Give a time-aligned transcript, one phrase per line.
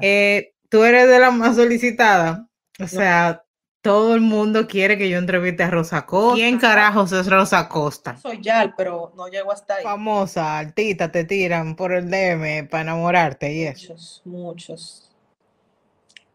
[0.00, 2.48] Eh, tú eres de la más solicitada.
[2.80, 3.44] O sea,
[3.82, 6.36] todo el mundo quiere que yo entreviste a Rosa Costa.
[6.36, 8.16] ¿Quién carajos es Rosa Costa?
[8.16, 9.84] Soy Yal, pero no llego hasta ahí.
[9.84, 13.92] Famosa, altita, te tiran por el DM para enamorarte y eso.
[13.92, 15.08] Muchos, muchos.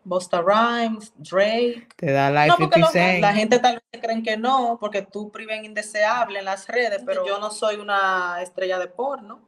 [0.03, 1.87] Busta Rhymes, Drake.
[1.97, 5.65] Te da like no, porque la gente tal vez creen que no, porque tú priven
[5.65, 9.41] indeseable en las redes, pero yo no soy una estrella de porno.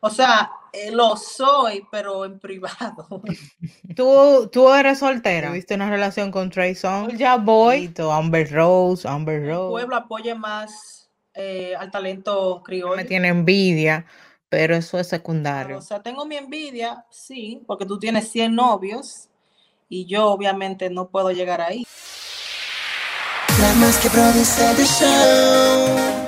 [0.00, 3.06] O sea, eh, lo soy, pero en privado.
[3.96, 5.48] ¿Tú, tú eres soltera.
[5.48, 7.16] ¿Tuviste una relación con Trey Songz?
[7.16, 7.92] Ya voy.
[8.10, 9.64] Amber Rose, Amber Rose.
[9.64, 12.96] El pueblo apoya más eh, al talento criollo.
[12.96, 14.06] Me tiene envidia,
[14.48, 15.78] pero eso es secundario.
[15.78, 19.28] o sea, tengo mi envidia, sí, porque tú tienes 100 novios
[19.88, 21.86] y yo obviamente no puedo llegar ahí.
[23.60, 26.27] La más que produce de show.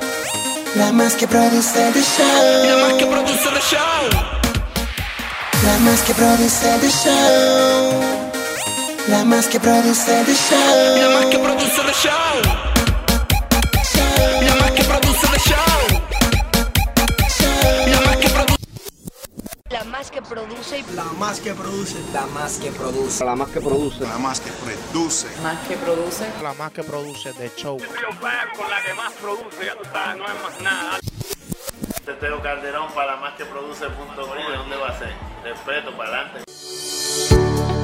[0.77, 2.65] La más que produce de show.
[2.65, 3.80] La más que produce de show.
[5.65, 8.01] La más que produce de show.
[9.09, 10.97] La más que produce de show.
[10.98, 12.69] La más que produce de show.
[20.01, 21.98] Más que produce y La más que produce.
[22.15, 23.23] La más que produce.
[23.23, 24.01] La más que produce.
[24.01, 25.29] La más que produce.
[25.43, 26.27] Más que produce.
[26.43, 27.77] La más que produce de show.
[27.77, 30.98] con la que más produce, ya tú sabes, no es más nada.
[32.06, 35.15] Teteo Calderón para la más que produce punto ¿de dónde va a ser?
[35.45, 37.80] Respeto, para adelante.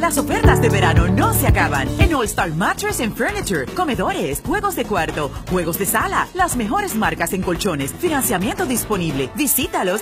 [0.00, 1.88] Las ofertas de verano no se acaban.
[1.98, 6.94] En All Star Mattress and Furniture, comedores, juegos de cuarto, juegos de sala, las mejores
[6.94, 9.30] marcas en colchones, financiamiento disponible.
[9.34, 10.00] Visítalos.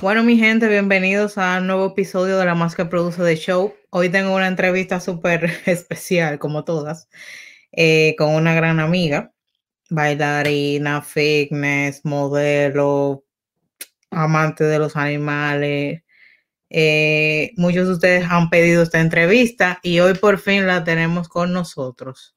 [0.00, 3.74] Bueno, mi gente, bienvenidos a un nuevo episodio de La Más que Produce de Show.
[3.90, 7.10] Hoy tengo una entrevista súper especial, como todas,
[7.70, 9.34] eh, con una gran amiga,
[9.90, 13.24] bailarina, fitness, modelo,
[14.10, 16.02] amante de los animales.
[16.70, 21.52] Eh, muchos de ustedes han pedido esta entrevista y hoy por fin la tenemos con
[21.52, 22.34] nosotros.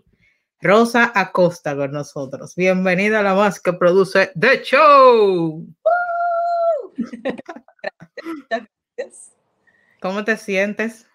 [0.59, 2.55] Rosa Acosta con nosotros.
[2.57, 5.65] Bienvenida a La Más que Produce de Show.
[8.49, 9.31] Gracias.
[10.01, 11.07] ¿Cómo te sientes?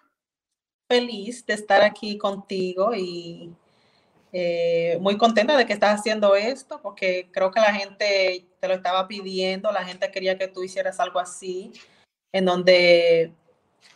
[0.87, 3.53] Feliz de estar aquí contigo y
[4.31, 8.73] eh, muy contenta de que estás haciendo esto, porque creo que la gente te lo
[8.73, 11.71] estaba pidiendo, la gente quería que tú hicieras algo así,
[12.31, 13.33] en donde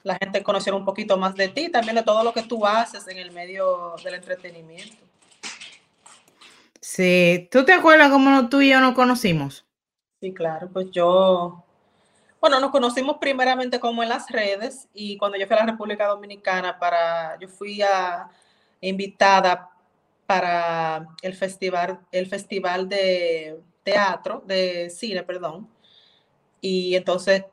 [0.03, 3.07] la gente conociera un poquito más de ti, también de todo lo que tú haces
[3.07, 5.03] en el medio del entretenimiento.
[6.81, 9.65] Sí, ¿tú te acuerdas cómo tú y yo nos conocimos?
[10.19, 11.63] Sí, claro, pues yo
[12.43, 16.07] bueno, nos conocimos primeramente como en las redes y cuando yo fui a la República
[16.07, 18.29] Dominicana para, yo fui a,
[18.81, 19.69] invitada
[20.25, 25.69] para el festival, el festival de teatro, de cine, perdón.
[26.59, 27.45] Y entonces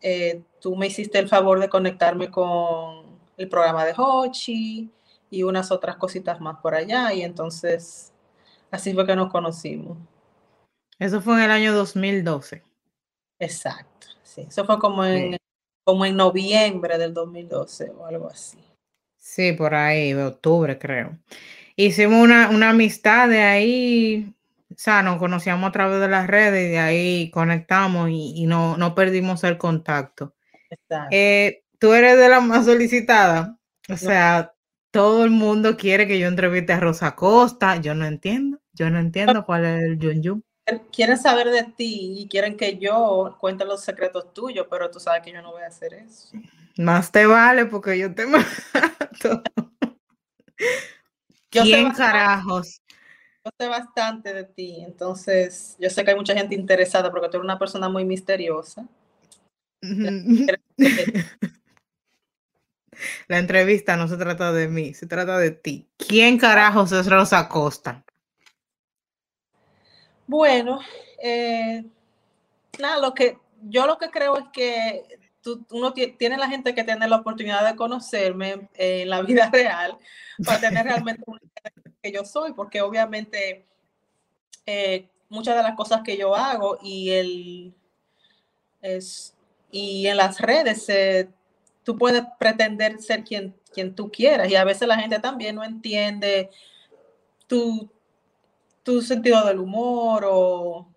[0.00, 4.90] eh, tú me hiciste el favor de conectarme con el programa de Hochi
[5.28, 7.12] y unas otras cositas más por allá.
[7.12, 8.10] Y entonces
[8.70, 9.98] así fue que nos conocimos.
[10.98, 12.62] Eso fue en el año 2012.
[13.38, 14.13] Exacto.
[14.34, 15.36] Sí, eso fue como en,
[15.84, 18.58] como en noviembre del 2012 o algo así.
[19.16, 21.18] Sí, por ahí, de octubre creo.
[21.76, 24.34] Hicimos una, una amistad de ahí,
[24.70, 28.76] o sea, nos conocíamos a través de las redes y de ahí conectamos y, no,
[28.76, 30.34] no perdimos el contacto.
[31.10, 33.58] Eh, Tú eres de la más solicitada,
[33.90, 34.54] o sea,
[34.90, 38.98] todo el mundo quiere que yo entreviste a Rosa Costa, yo no entiendo, yo no
[38.98, 40.44] entiendo cuál es el yun yun
[40.92, 45.22] quieren saber de ti y quieren que yo cuente los secretos tuyos, pero tú sabes
[45.22, 46.36] que yo no voy a hacer eso.
[46.76, 49.42] Más te vale porque yo te mato.
[51.50, 52.80] ¿Quién carajos?
[53.44, 57.36] Yo sé bastante de ti, entonces yo sé que hay mucha gente interesada porque tú
[57.36, 58.88] eres una persona muy misteriosa.
[63.28, 65.88] La entrevista no se trata de mí, se trata de ti.
[65.96, 68.04] ¿Quién carajos es Rosa Costa?
[70.26, 70.80] Bueno,
[71.22, 71.84] eh,
[72.78, 75.04] nada, lo que yo lo que creo es que
[75.40, 79.98] tú, uno tiene la gente que tiene la oportunidad de conocerme en la vida real
[80.44, 81.40] para tener realmente una
[82.02, 83.66] que yo soy, porque obviamente
[84.66, 87.74] eh, muchas de las cosas que yo hago y el
[88.82, 89.34] es,
[89.70, 91.28] y en las redes eh,
[91.82, 95.64] tú puedes pretender ser quien, quien tú quieras y a veces la gente también no
[95.64, 96.50] entiende
[97.46, 97.90] tu,
[98.84, 100.94] tu sentido del humor o,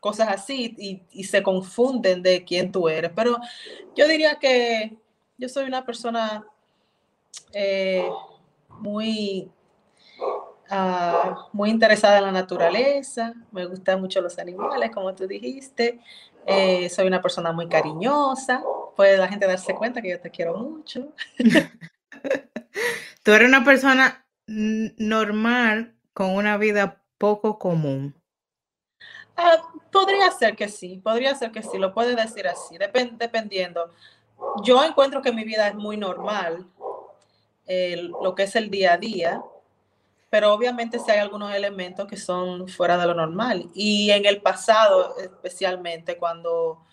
[0.00, 0.74] cosas así
[1.12, 3.12] y, se confunden de quién tú eres.
[3.14, 3.38] Pero
[3.94, 4.96] yo diría que
[5.36, 6.44] yo soy una persona
[7.52, 8.08] eh,
[8.68, 9.50] muy,
[10.70, 16.00] ah, muy interesada en la naturaleza, me gustan mucho los animales, como tú dijiste.
[16.46, 18.62] Eh, soy una persona muy cariñosa,
[18.96, 21.12] puede la gente darse cuenta que yo te quiero mucho.
[23.22, 28.14] Tú eres una persona normal con una vida poco común.
[29.36, 29.62] Ah,
[29.92, 33.92] podría ser que sí, podría ser que sí, lo puedes decir así, depen- dependiendo.
[34.64, 36.66] Yo encuentro que mi vida es muy normal,
[38.20, 39.42] lo que es el día a día,
[40.30, 43.70] pero obviamente sí hay algunos elementos que son fuera de lo normal.
[43.74, 46.84] Y en el pasado, especialmente cuando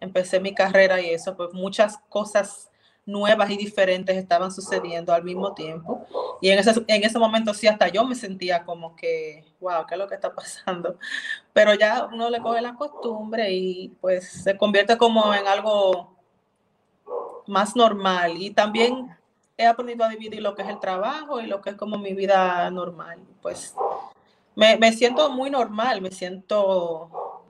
[0.00, 2.70] empecé mi carrera y eso, pues muchas cosas
[3.06, 6.04] nuevas y diferentes estaban sucediendo al mismo tiempo.
[6.40, 9.94] Y en ese, en ese momento sí, hasta yo me sentía como que, wow, ¿qué
[9.94, 10.98] es lo que está pasando?
[11.52, 16.16] Pero ya uno le coge la costumbre y pues se convierte como en algo
[17.46, 18.36] más normal.
[18.36, 19.16] Y también
[19.56, 22.12] he aprendido a dividir lo que es el trabajo y lo que es como mi
[22.12, 23.20] vida normal.
[23.40, 23.74] Pues
[24.56, 27.44] me, me siento muy normal, me siento,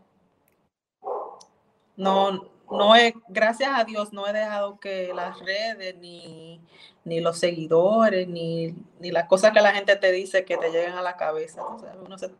[1.97, 6.61] no, no he, gracias a Dios, no he dejado que las redes, ni,
[7.05, 10.93] ni los seguidores, ni, ni las cosas que la gente te dice que te lleguen
[10.95, 11.65] a la cabeza.
[11.65, 12.31] O sea, uno se-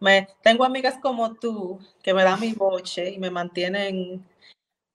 [0.00, 4.24] me, tengo amigas como tú que me dan mi boche y me mantienen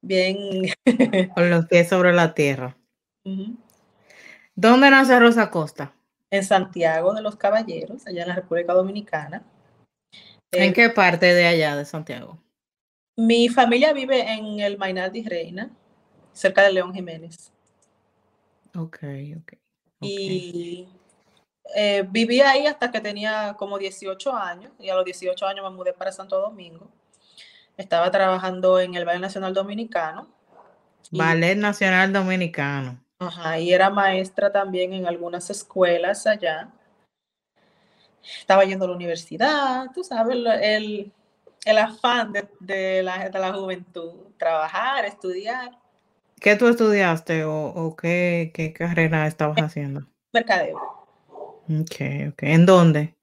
[0.01, 0.63] bien.
[1.35, 2.77] Con los pies sobre la tierra.
[4.55, 5.93] ¿Dónde nace Rosa Costa?
[6.31, 9.41] en Santiago de los Caballeros, allá en la República Dominicana.
[10.51, 12.37] ¿En Eh, qué parte de allá de Santiago?
[13.19, 15.69] Mi familia vive en el Mainaldi Reina,
[16.31, 17.51] cerca de León Jiménez.
[18.73, 18.99] Ok,
[19.37, 19.53] ok.
[19.53, 19.57] ok.
[19.99, 20.87] Y
[21.75, 25.75] eh, viví ahí hasta que tenía como 18 años y a los 18 años me
[25.75, 26.89] mudé para Santo Domingo.
[27.75, 30.29] Estaba trabajando en el Ballet Nacional Dominicano.
[31.11, 33.03] y- Ballet Nacional Dominicano.
[33.19, 36.69] Ajá, y era maestra también en algunas escuelas allá.
[38.39, 41.11] Estaba yendo a la universidad, tú sabes, el,
[41.65, 45.77] el afán de, de la, de la juventud, trabajar, estudiar,
[46.39, 50.07] ¿Qué tú estudiaste o, o qué, qué carrera estabas haciendo?
[50.31, 50.77] mercadeo.
[51.67, 52.43] Ok, ok.
[52.43, 53.15] ¿En dónde?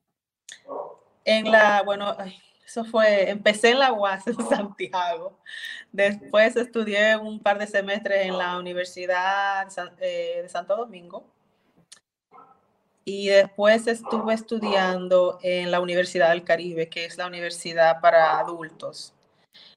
[1.24, 5.38] En la, bueno, ay, eso fue, empecé en la UAS en Santiago.
[5.92, 11.32] Después estudié un par de semestres en la Universidad de eh, de Santo Domingo.
[13.08, 19.14] Y después estuve estudiando en la Universidad del Caribe, que es la universidad para adultos.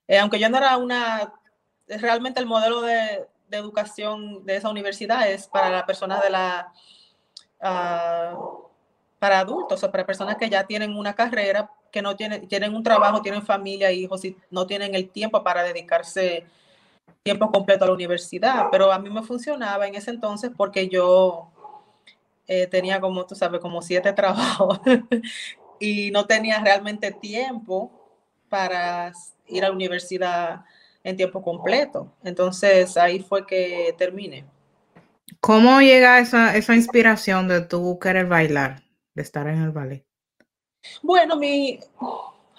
[0.08, 1.32] Eh, aunque yo no era una,
[1.86, 6.72] realmente el modelo de, de educación de esa universidad es para las personas de la,
[7.60, 8.36] ah,
[9.20, 12.82] para adultos o para personas que ya tienen una carrera, que no tienen, tienen un
[12.82, 16.46] trabajo, tienen familia, hijos y no tienen el tiempo para dedicarse
[17.22, 18.66] tiempo completo a la universidad.
[18.72, 21.52] Pero a mí me funcionaba en ese entonces porque yo
[22.52, 24.80] eh, tenía como, tú sabes, como siete trabajos
[25.78, 27.92] y no tenía realmente tiempo
[28.48, 29.12] para
[29.46, 30.64] ir a la universidad
[31.04, 32.12] en tiempo completo.
[32.24, 34.44] Entonces ahí fue que terminé.
[35.38, 38.82] ¿Cómo llega esa, esa inspiración de tú querer bailar,
[39.14, 40.04] de estar en el ballet?
[41.02, 41.78] Bueno, mi,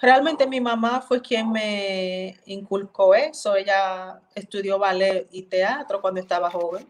[0.00, 3.56] realmente mi mamá fue quien me inculcó eso.
[3.56, 6.86] Ella estudió ballet y teatro cuando estaba joven,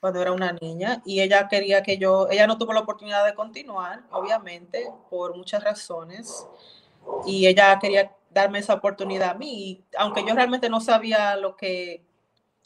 [0.00, 3.34] cuando era una niña, y ella quería que yo, ella no tuvo la oportunidad de
[3.34, 6.46] continuar, obviamente, por muchas razones,
[7.26, 12.02] y ella quería darme esa oportunidad a mí, aunque yo realmente no sabía lo que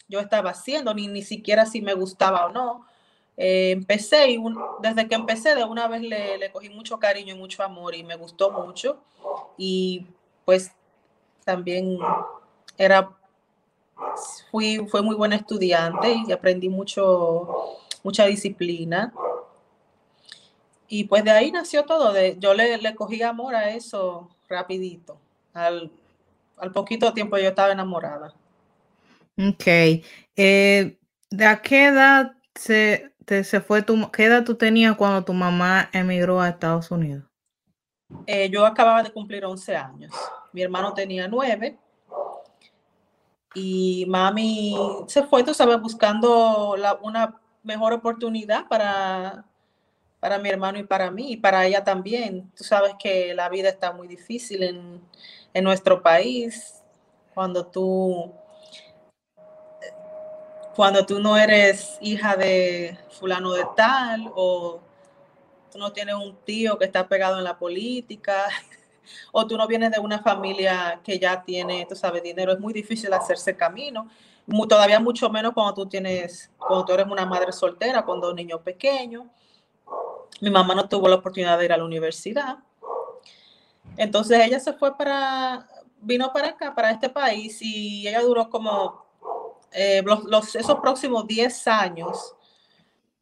[0.09, 2.87] yo estaba haciendo, ni, ni siquiera si me gustaba o no.
[3.37, 7.35] Eh, empecé y un- desde que empecé de una vez le, le cogí mucho cariño
[7.35, 9.01] y mucho amor y me gustó mucho
[9.59, 10.07] y
[10.45, 10.73] pues
[11.45, 11.99] también
[12.79, 13.11] era
[14.51, 17.49] fui fue muy buena estudiante y aprendí mucho
[18.03, 19.13] mucha disciplina
[20.89, 25.19] y pues de ahí nació todo de yo le, le cogí amor a eso rapidito
[25.53, 25.91] al,
[26.59, 28.35] al poquito tiempo yo estaba enamorada
[29.37, 29.65] Ok.
[30.37, 30.99] Eh,
[31.31, 35.33] ¿de a qué edad se, te- se fue tu, qué edad tú tenías cuando tu
[35.33, 37.25] mamá emigró a Estados Unidos?
[38.27, 40.13] Eh, yo acababa de cumplir 11 años.
[40.53, 41.79] Mi hermano tenía 9.
[43.55, 49.45] Y mami se fue, tú sabes, buscando una mejor oportunidad para,
[50.21, 52.51] para mi hermano y para mí, y para ella también.
[52.57, 55.01] Tú sabes que la vida está muy difícil en,
[55.53, 56.83] en nuestro país.
[57.33, 58.33] Cuando tú,
[60.75, 64.81] cuando tú no eres hija de fulano de tal o
[65.71, 68.47] tú no tienes un tío que está pegado en la política
[69.33, 72.73] o tú no vienes de una familia que ya tiene, tú sabes, dinero, es muy
[72.73, 74.09] difícil hacerse camino.
[74.47, 78.35] Mu- Todavía mucho menos cuando tú tienes, cuando tú eres una madre soltera con dos
[78.35, 79.25] niños pequeños.
[80.41, 82.59] Mi mamá no tuvo la oportunidad de ir a la universidad.
[83.97, 85.69] Entonces ella se fue para,
[86.01, 89.05] vino para acá, para este país, y ella duró como
[89.73, 92.35] eh, los, los- esos próximos 10 años,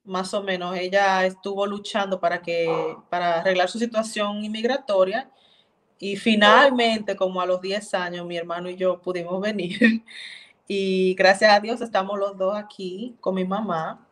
[0.05, 5.31] más o menos, ella estuvo luchando para que, para arreglar su situación inmigratoria.
[6.05, 9.79] Y finalmente, como a los 10 años, mi hermano y yo pudimos venir.
[10.69, 14.07] Y gracias a Dios estamos los dos aquí con mi mamá,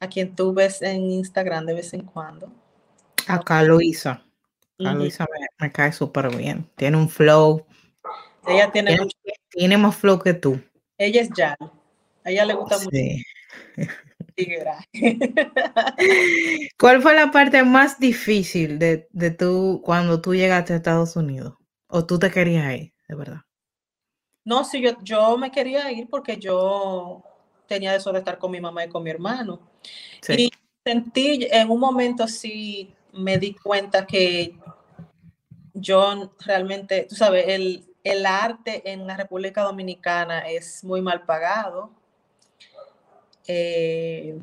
[0.00, 2.50] a quien tú ves en Instagram de vez en cuando.
[3.28, 4.24] Acá Luisa.
[4.84, 4.92] A.
[4.94, 6.68] Luisa me, me cae súper bien.
[6.76, 7.64] Tiene un flow.
[8.46, 9.16] Ella tiene Tiene, mucho-
[9.50, 10.60] tiene más flow que tú.
[10.98, 11.56] ella es Yal.
[12.24, 13.22] A ella le gusta mucho Sí.
[13.76, 14.11] tigueraje.
[16.78, 21.54] ¿Cuál fue la parte más difícil de, de tú cuando tú llegaste a Estados Unidos?
[21.88, 23.40] ¿O tú te querías ir, de verdad?
[24.44, 27.22] No, sí, yo, yo me quería ir porque yo
[27.66, 29.60] tenía eso de estar con mi mamá y con mi hermano.
[30.20, 30.34] Sí.
[30.34, 30.50] Y
[30.84, 34.58] sentí, en un momento sí me di cuenta que
[35.74, 41.90] yo realmente, tú sabes, el, el arte en la República Dominicana es muy mal pagado.
[43.46, 44.38] Eh,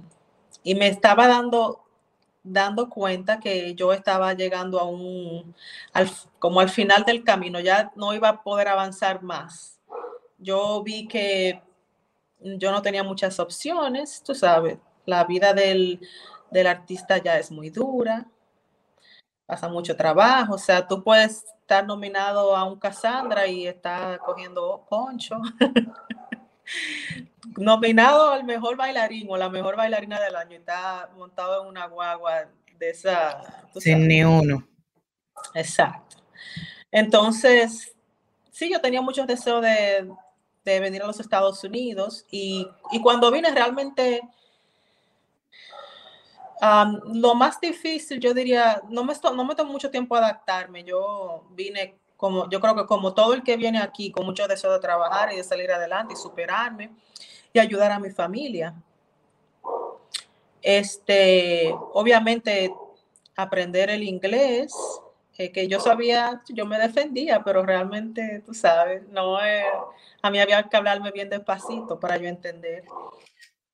[0.64, 1.84] y me estaba dando,
[2.44, 5.56] dando cuenta que yo estaba llegando a un,
[5.94, 9.80] al, como al final del camino, ya no iba a poder avanzar más.
[10.38, 11.62] Yo vi que
[12.40, 16.00] yo no tenía muchas opciones, tú sabes, la vida del,
[16.52, 18.28] del artista ya es muy dura,
[19.46, 24.86] pasa mucho trabajo, o sea, tú puedes estar nominado a un Cassandra y está cogiendo
[24.90, 25.42] poncho.
[27.60, 31.88] nominado al mejor bailarín o la mejor bailarina del año y está montado en una
[31.88, 33.66] guagua de esa.
[33.76, 34.68] Sin ni uno.
[35.54, 36.18] Exacto.
[36.92, 37.96] Entonces,
[38.52, 40.10] sí, yo tenía muchos deseos de,
[40.66, 44.22] de venir a los Estados Unidos y, y cuando vine realmente,
[47.14, 50.84] lo más difícil, yo diría, no me, no me tomó mucho tiempo adaptarme.
[50.84, 54.74] Yo vine como, yo creo que como todo el que viene aquí, con mucho deseo
[54.74, 56.92] de trabajar y de salir adelante y superarme
[57.54, 58.74] y ayudar a mi familia.
[60.62, 62.74] Este, obviamente,
[63.36, 64.74] aprender el inglés,
[65.38, 69.64] eh, que yo sabía, yo me defendía, pero realmente, tú sabes, no es,
[70.22, 72.84] a mí había que hablarme bien despacito para yo entender.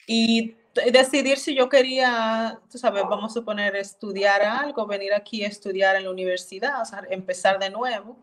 [0.05, 0.55] Y
[0.91, 5.95] decidir si yo quería, tú sabes, vamos a suponer, estudiar algo, venir aquí a estudiar
[5.95, 8.17] en la universidad, o sea, empezar de nuevo,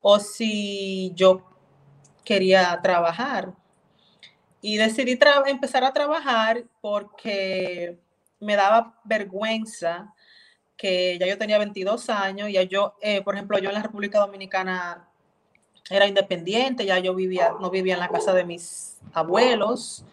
[0.00, 1.42] o si yo
[2.24, 3.52] quería trabajar.
[4.62, 7.98] Y decidí empezar a trabajar porque
[8.40, 10.14] me daba vergüenza
[10.76, 14.20] que ya yo tenía 22 años, ya yo, eh, por ejemplo, yo en la República
[14.20, 15.08] Dominicana
[15.90, 20.04] era independiente, ya yo vivía, no vivía en la casa de mis abuelos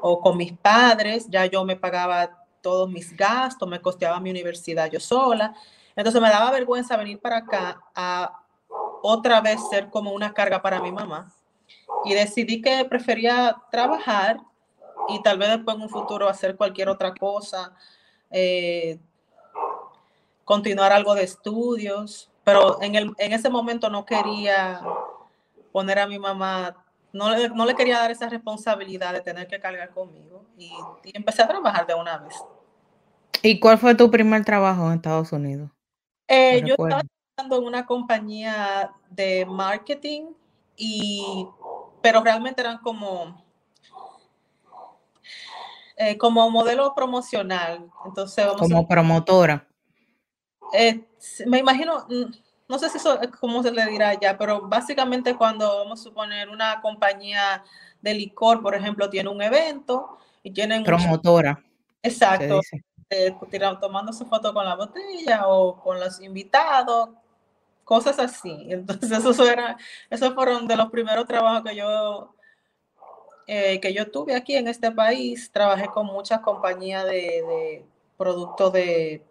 [0.00, 4.90] o con mis padres, ya yo me pagaba todos mis gastos, me costeaba mi universidad
[4.90, 5.54] yo sola.
[5.94, 8.42] Entonces me daba vergüenza venir para acá a
[9.02, 11.32] otra vez ser como una carga para mi mamá.
[12.04, 14.40] Y decidí que prefería trabajar
[15.08, 17.72] y tal vez después en un futuro hacer cualquier otra cosa,
[18.30, 18.98] eh,
[20.44, 24.80] continuar algo de estudios, pero en, el, en ese momento no quería
[25.70, 26.76] poner a mi mamá,
[27.12, 30.72] no le, no le quería dar esa responsabilidad de tener que cargar conmigo y,
[31.04, 32.34] y empecé a trabajar de una vez.
[33.42, 35.70] ¿Y cuál fue tu primer trabajo en Estados Unidos?
[36.28, 40.26] Eh, ¿Te yo estaba trabajando en una compañía de marketing
[40.76, 41.46] y
[42.02, 43.42] pero realmente eran como
[45.96, 47.90] eh, como modelo promocional.
[48.04, 49.66] Entonces, vamos a Como promotora.
[50.72, 51.04] Eh,
[51.46, 52.32] me imagino, mm,
[52.68, 56.02] no sé si eso, es cómo se le dirá ya, pero básicamente cuando vamos a
[56.02, 57.62] suponer una compañía
[58.00, 61.62] de licor, por ejemplo, tiene un evento y tienen Promotora,
[62.02, 62.60] exacto,
[63.10, 63.36] eh,
[63.80, 67.10] tomando su foto con la botella o con los invitados,
[67.92, 68.68] cosas así.
[68.70, 69.76] Entonces, eso era,
[70.08, 72.34] esos fueron de los primeros trabajos que yo
[73.46, 75.50] eh, que yo tuve aquí en este país.
[75.52, 77.84] Trabajé con muchas compañías de, de
[78.16, 79.22] productos de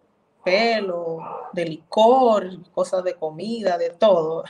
[0.44, 1.18] pelo,
[1.52, 4.44] de licor, cosas de comida, de todo.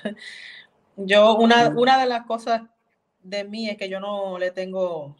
[0.96, 2.60] Yo, una, una de las cosas
[3.22, 5.16] de mí es que yo no le tengo,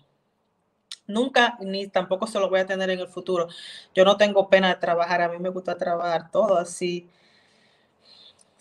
[1.06, 3.48] nunca, ni tampoco se lo voy a tener en el futuro.
[3.94, 7.08] Yo no tengo pena de trabajar, a mí me gusta trabajar todo así.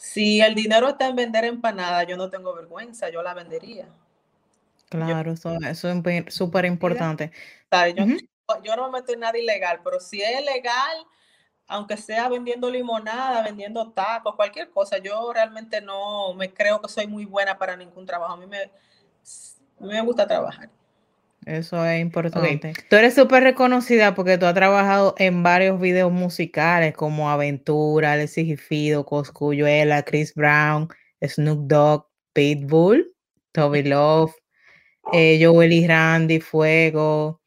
[0.01, 3.87] Si el dinero está en vender empanadas, yo no tengo vergüenza, yo la vendería.
[4.89, 7.31] Claro, eso, eso es súper importante.
[7.95, 8.05] Yo,
[8.63, 11.05] yo no me meto en nada ilegal, pero si es legal,
[11.67, 17.05] aunque sea vendiendo limonada, vendiendo tacos, cualquier cosa, yo realmente no me creo que soy
[17.05, 18.33] muy buena para ningún trabajo.
[18.33, 20.67] A mí me, a mí me gusta trabajar.
[21.45, 22.73] Eso es importante.
[22.89, 28.47] Tú eres súper reconocida porque tú has trabajado en varios videos musicales como Aventura, Alexis
[28.47, 30.87] y Fido, Coscuyuela, Chris Brown,
[31.21, 33.11] Snoop Dogg, Pitbull,
[33.53, 34.33] Toby Love,
[35.13, 37.41] eh, Joel y Randy, Fuego,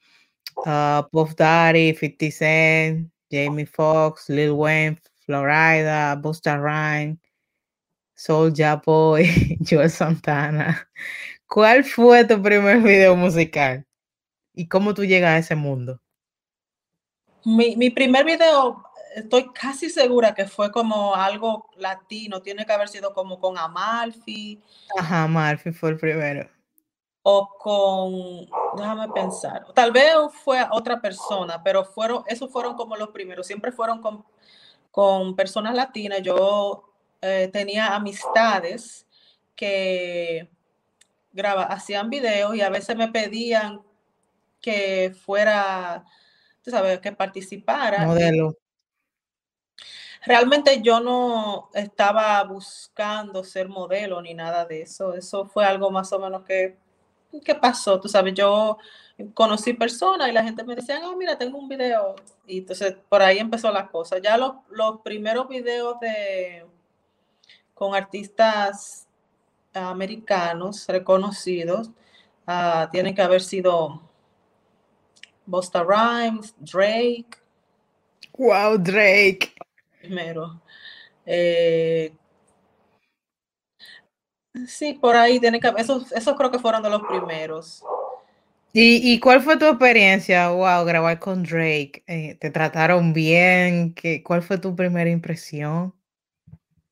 [0.66, 7.18] uh, Puff Daddy, 50 Cent, Jamie Foxx, Lil Wayne, Florida, Busta Rhymes,
[8.16, 10.88] Soulja Boy, Joel Santana.
[11.54, 13.86] ¿Cuál fue tu primer video musical?
[14.54, 16.00] ¿Y cómo tú llegas a ese mundo?
[17.44, 18.82] Mi, mi primer video,
[19.14, 24.60] estoy casi segura que fue como algo latino, tiene que haber sido como con Amalfi
[24.98, 26.50] Ajá, Amalfi fue el primero.
[27.22, 33.10] o con, déjame pensar, tal vez fue otra persona, pero fueron, esos fueron como los
[33.10, 34.24] primeros, siempre fueron con,
[34.90, 36.20] con personas latinas.
[36.20, 36.92] Yo
[37.22, 39.06] eh, tenía amistades
[39.54, 40.50] que
[41.34, 43.82] graba, hacían videos y a veces me pedían
[44.60, 46.04] que fuera,
[46.62, 48.06] tú sabes, que participara.
[48.06, 48.56] Modelo.
[50.24, 55.12] Realmente yo no estaba buscando ser modelo ni nada de eso.
[55.12, 56.78] Eso fue algo más o menos que,
[57.44, 58.00] que pasó.
[58.00, 58.78] Tú sabes, yo
[59.34, 62.14] conocí personas y la gente me decía, ah, mira, tengo un video.
[62.46, 64.18] Y entonces por ahí empezó la cosa.
[64.18, 66.64] Ya los, los primeros videos de
[67.74, 69.03] con artistas
[69.74, 71.90] americanos reconocidos
[72.46, 74.02] ah, tienen que haber sido
[75.46, 77.38] Busta Rhymes, Drake,
[78.38, 79.54] Wow, Drake.
[80.00, 80.60] primero.
[81.26, 82.14] Eh,
[84.66, 87.82] sí, por ahí tienen que esos, esos creo que fueron de los primeros.
[88.72, 90.50] ¿Y, y cuál fue tu experiencia?
[90.50, 92.02] Wow, grabar con Drake.
[92.06, 93.94] Eh, ¿te trataron bien?
[93.94, 95.94] ¿Qué, ¿Cuál fue tu primera impresión?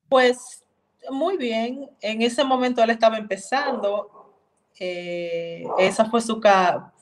[0.07, 0.62] Pues
[1.09, 1.89] muy bien.
[2.01, 4.09] En ese momento él estaba empezando.
[4.79, 6.41] eh, esa fue su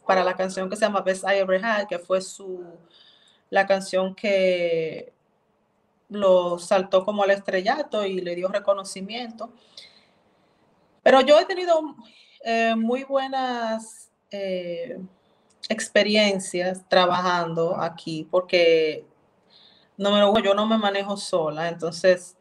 [0.05, 2.65] para la canción que se llama Best I Ever Had, que fue su
[3.49, 5.13] la canción que
[6.09, 9.51] lo saltó como al estrellato y le dio reconocimiento.
[11.03, 11.95] Pero yo he tenido
[12.43, 14.99] eh, muy buenas eh,
[15.69, 19.05] experiencias trabajando aquí porque
[19.97, 22.37] número uno, yo no me manejo sola, entonces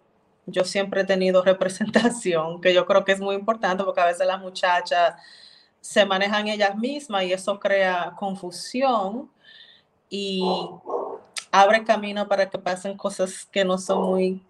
[0.46, 4.26] yo siempre he tenido representación, que yo creo que es muy importante porque a veces
[4.26, 5.14] las muchachas
[5.81, 9.31] se manejan ellas mismas y eso crea confusión
[10.11, 10.42] y
[11.50, 14.42] abre camino para que pasen cosas que no son muy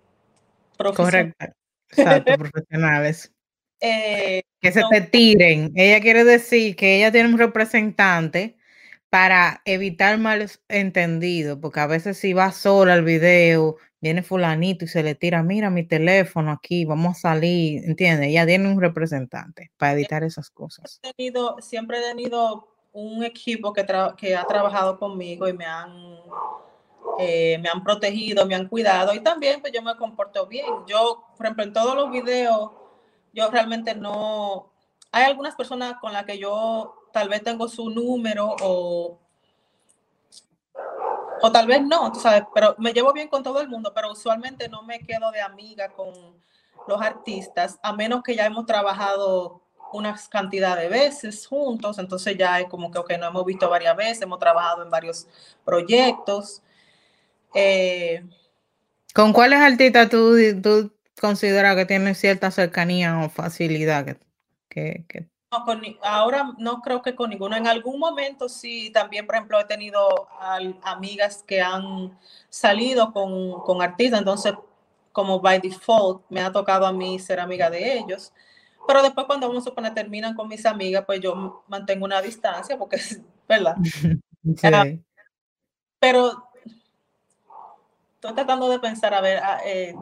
[0.76, 1.34] profesionales.
[1.38, 1.60] Correcto.
[1.90, 3.32] Exacto, profesionales.
[3.82, 5.72] Eh, Que se no, te tiren.
[5.74, 8.58] Ella quiere decir que ella tiene un representante
[9.08, 14.88] para evitar malos entendidos, porque a veces si va sola al video, viene fulanito y
[14.88, 18.28] se le tira, mira mi teléfono aquí, vamos a salir, ¿entiendes?
[18.28, 21.00] Ella tiene un representante para evitar esas cosas.
[21.02, 23.86] he tenido, siempre he tenido un equipo que,
[24.16, 26.18] que ha trabajado conmigo y me han,
[27.18, 30.66] eh, me han protegido, me han cuidado y también pues yo me comporto bien.
[30.86, 32.70] Yo, por ejemplo, en todos los videos,
[33.32, 34.72] yo realmente no,
[35.12, 39.18] hay algunas personas con las que yo tal vez tengo su número o,
[41.42, 44.12] o tal vez no, tú sabes, pero me llevo bien con todo el mundo, pero
[44.12, 46.12] usualmente no me quedo de amiga con
[46.86, 52.60] los artistas, a menos que ya hemos trabajado una cantidad de veces juntos, entonces ya
[52.60, 55.26] es como que, ok, nos hemos visto varias veces, hemos trabajado en varios
[55.64, 56.62] proyectos.
[57.54, 58.24] Eh,
[59.14, 64.16] ¿Con cuáles artistas tú, consideras que tienen cierta cercanía o facilidad?
[64.68, 67.56] Que, que, con ahora no creo que con ninguno.
[67.56, 72.16] En algún momento sí, también, por ejemplo, he tenido al- amigas que han
[72.48, 74.54] salido con, con artistas, entonces
[75.12, 78.32] como by default me ha tocado a mí ser amiga de ellos.
[78.86, 82.78] Pero después cuando vamos a suponer terminan con mis amigas, pues yo mantengo una distancia
[82.78, 83.76] porque es verdad.
[85.98, 86.48] Pero
[88.14, 89.94] estoy tratando de pensar, a ver, ah, eh,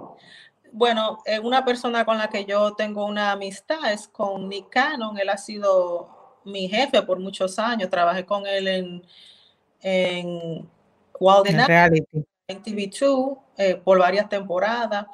[0.72, 5.18] bueno, eh, una persona con la que yo tengo una amistad es con Nick Cannon,
[5.18, 9.07] él ha sido mi jefe por muchos años, trabajé con él en,
[9.81, 10.68] en
[11.20, 12.24] Wild En Enough, reality.
[12.48, 15.07] en TV2 eh, por varias temporadas.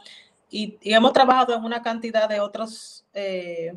[0.51, 3.77] Y, y hemos trabajado en una cantidad de otros eh,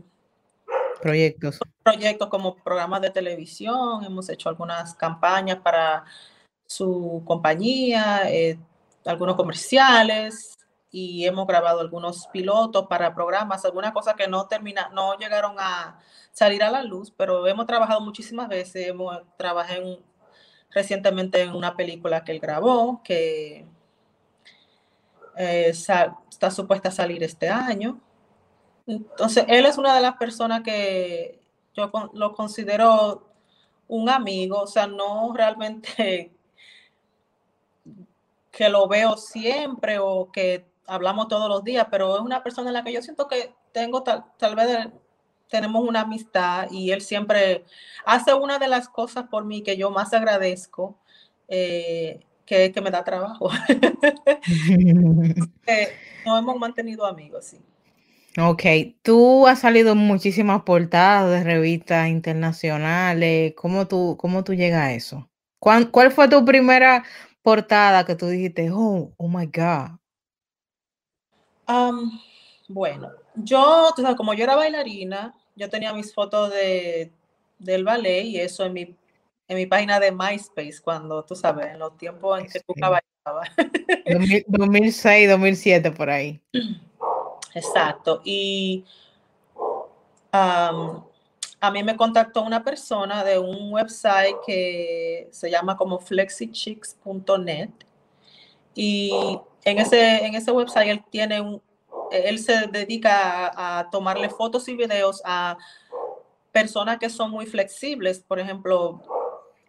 [1.02, 1.60] Proyectos.
[1.84, 6.04] proyectos como programas de televisión, hemos hecho algunas campañas para
[6.66, 8.60] su compañía, eh,
[9.06, 10.57] algunos comerciales
[10.92, 16.00] y hemos grabado algunos pilotos para programas, algunas cosas que no termina, no llegaron a
[16.32, 18.94] salir a la luz, pero hemos trabajado muchísimas veces,
[19.38, 20.00] trabajé en-
[20.72, 23.66] recientemente en una película que él grabó, que
[25.36, 28.00] eh, está supuesta a salir este año.
[28.88, 31.40] Entonces, él es una de las personas que
[31.76, 33.28] yo lo considero
[33.88, 36.32] un amigo, o sea, no realmente
[38.52, 42.74] que lo veo siempre o que hablamos todos los días, pero es una persona en
[42.76, 44.88] la que yo siento que tengo tal, tal vez
[45.50, 47.66] tenemos una amistad y él siempre
[48.06, 50.98] hace una de las cosas por mí que yo más agradezco,
[51.48, 53.50] eh, que es que me da trabajo.
[55.68, 55.90] Eh,
[56.26, 57.60] Nos hemos mantenido amigos, sí.
[58.40, 58.64] Ok,
[59.02, 63.54] tú has salido en muchísimas portadas de revistas internacionales.
[63.56, 65.30] ¿Cómo tú, cómo tú llegas a eso?
[65.60, 67.04] ¿Cuán- ¿Cuál, fue tu primera
[67.42, 69.98] portada que tú dijiste, oh, oh my God?
[71.68, 72.20] Am,
[72.68, 77.12] bueno, yo, tú sabes, como yo era bailarina, yo tenía mis fotos de,
[77.60, 78.96] del ballet y eso en mi,
[79.48, 83.50] en mi página de MySpace, cuando tú sabes, en los tiempos en que tú bailabas.
[84.06, 86.42] 2000 2006, 2007, por ahí.
[87.54, 88.22] Exacto.
[88.24, 88.86] Y
[90.32, 97.70] a mí me contactó una persona de un website que se llama como flexichicks.net.
[98.76, 101.62] Y en ese, en ese website él tiene un,
[102.12, 105.58] él se dedica a, a tomarle fotos y videos a
[106.52, 109.02] personas que son muy flexibles, por ejemplo,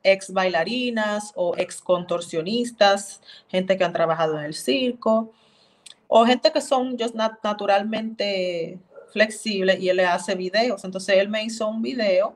[0.03, 5.33] ex bailarinas o ex contorsionistas, gente que han trabajado en el circo
[6.07, 8.79] o gente que son just nat- naturalmente
[9.13, 10.85] flexibles y él le hace videos.
[10.85, 12.35] Entonces él me hizo un video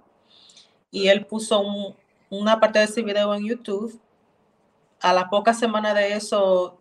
[0.90, 1.94] y él puso un-
[2.28, 3.98] una parte de ese video en YouTube.
[5.00, 6.78] A la poca semana de eso,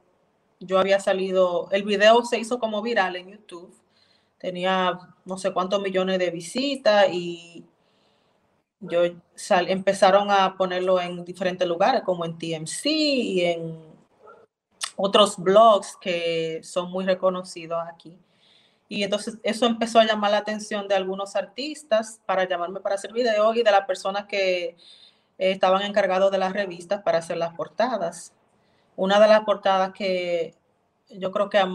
[0.61, 3.75] yo había salido, el video se hizo como viral en YouTube.
[4.37, 7.65] Tenía no sé cuántos millones de visitas y
[8.79, 9.01] yo
[9.67, 13.91] empezaron a ponerlo en diferentes lugares, como en TMC y en
[14.95, 18.17] otros blogs que son muy reconocidos aquí.
[18.87, 23.13] Y entonces eso empezó a llamar la atención de algunos artistas para llamarme para hacer
[23.13, 24.75] videos y de las personas que
[25.37, 28.33] estaban encargados de las revistas para hacer las portadas.
[28.95, 30.55] Una de las portadas que
[31.09, 31.69] yo creo que a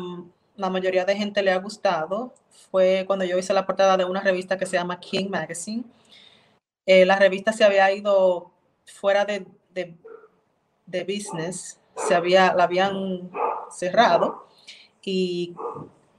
[0.56, 2.34] la mayoría de gente le ha gustado
[2.70, 5.84] fue cuando yo hice la portada de una revista que se llama King Magazine.
[6.86, 8.52] Eh, la revista se había ido
[8.86, 9.96] fuera de, de,
[10.86, 13.30] de business, se había, la habían
[13.70, 14.46] cerrado
[15.02, 15.54] y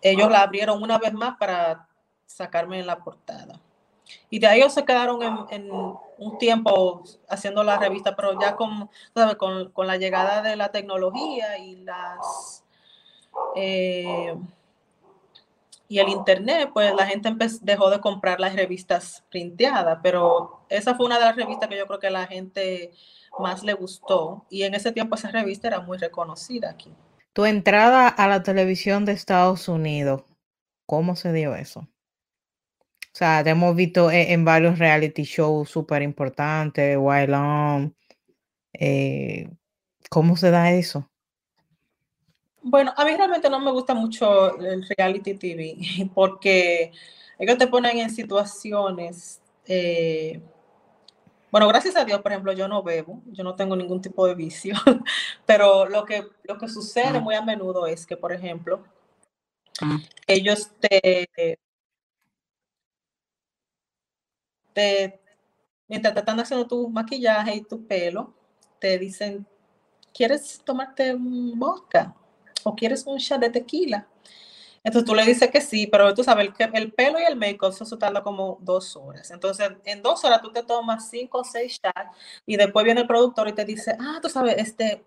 [0.01, 1.87] ellos la abrieron una vez más para
[2.25, 3.59] sacarme en la portada.
[4.29, 8.55] Y de ahí ellos se quedaron en, en un tiempo haciendo la revista, pero ya
[8.55, 8.89] con,
[9.37, 12.63] con, con la llegada de la tecnología y las
[13.55, 14.35] eh,
[15.89, 21.05] y el internet, pues la gente dejó de comprar las revistas printeadas, pero esa fue
[21.05, 22.91] una de las revistas que yo creo que la gente
[23.39, 26.93] más le gustó y en ese tiempo esa revista era muy reconocida aquí.
[27.31, 30.23] Tu entrada a la televisión de Estados Unidos,
[30.85, 31.87] ¿cómo se dio eso?
[33.17, 37.95] O sea, te hemos visto e- en, varios reality shows súper importantes, Wild On.
[38.73, 39.49] eh,
[40.07, 41.09] ¿cómo se da eso?
[42.61, 45.77] Bueno, a mí realmente no me gusta mucho el reality TV
[46.13, 46.91] porque
[47.39, 50.39] ellos te ponen en situaciones, eh,
[51.49, 54.35] bueno, gracias a Dios, por ejemplo, yo no bebo, yo no tengo ningún tipo de
[54.35, 54.75] vicio,
[55.47, 58.83] pero lo que, lo que sucede muy a menudo es que, por ejemplo,
[60.27, 61.57] ellos te,
[65.87, 68.33] mientras te están haciendo tu maquillaje y tu pelo,
[68.79, 69.45] te dicen,
[70.13, 72.15] ¿quieres tomarte un vodka?
[72.63, 74.07] ¿O quieres un shot de tequila?
[74.83, 77.73] Entonces tú le dices que sí, pero tú sabes, el, el pelo y el make-up,
[77.79, 79.31] eso tarda como dos horas.
[79.31, 82.09] Entonces, en dos horas tú te tomas cinco o seis shots
[82.45, 85.03] y después viene el productor y te dice, ah, tú sabes, este,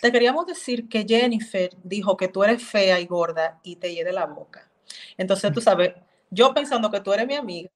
[0.00, 4.12] te queríamos decir que Jennifer dijo que tú eres fea y gorda y te hiede
[4.12, 4.70] la boca.
[5.16, 5.94] Entonces, tú sabes,
[6.30, 7.70] yo pensando que tú eres mi amiga,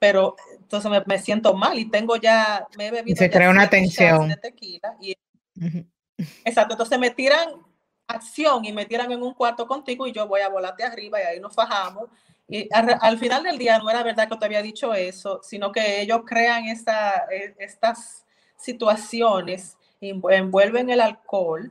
[0.00, 3.50] pero entonces me, me siento mal y tengo ya, me he bebido se ya crea
[3.50, 4.28] una tensión.
[4.28, 5.14] de tequila y
[5.56, 5.84] Ujú.
[6.44, 7.48] Exacto, entonces me tiran
[8.08, 11.24] acción y me tiran en un cuarto contigo y yo voy a volarte arriba y
[11.24, 12.08] ahí nos fajamos.
[12.48, 15.70] Y al, al final del día no era verdad que te había dicho eso, sino
[15.70, 18.24] que ellos crean esta, eh, estas
[18.56, 21.70] situaciones, envu- envuelven el alcohol.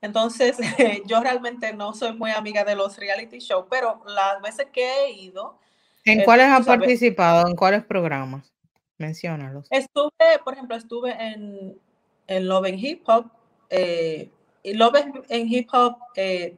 [0.00, 0.56] Entonces,
[1.06, 5.10] yo realmente no soy muy amiga de los reality shows, pero las veces que he
[5.12, 5.58] ido,
[6.04, 7.48] ¿En eh, cuáles sabes, participado?
[7.48, 8.52] ¿En cuáles programas?
[8.98, 9.66] Menciónalos.
[9.70, 11.78] Estuve, por ejemplo, estuve en,
[12.26, 13.26] en Love en Hip Hop.
[13.70, 14.30] eh,
[14.62, 14.96] y Love
[15.28, 16.56] en- Hip Hop eh,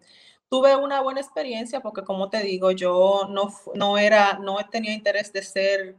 [0.48, 5.32] tuve una buena experiencia porque, como te digo, yo no, no era, no tenía interés
[5.32, 5.96] de ser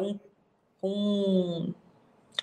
[0.00, 0.20] un,
[0.80, 1.76] un,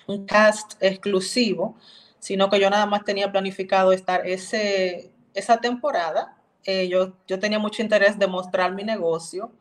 [0.06, 1.76] un cast exclusivo,
[2.18, 6.36] sino que yo nada más tenía planificado estar ese, esa temporada.
[6.64, 9.52] Eh, yo, yo tenía mucho interés de mostrar mi negocio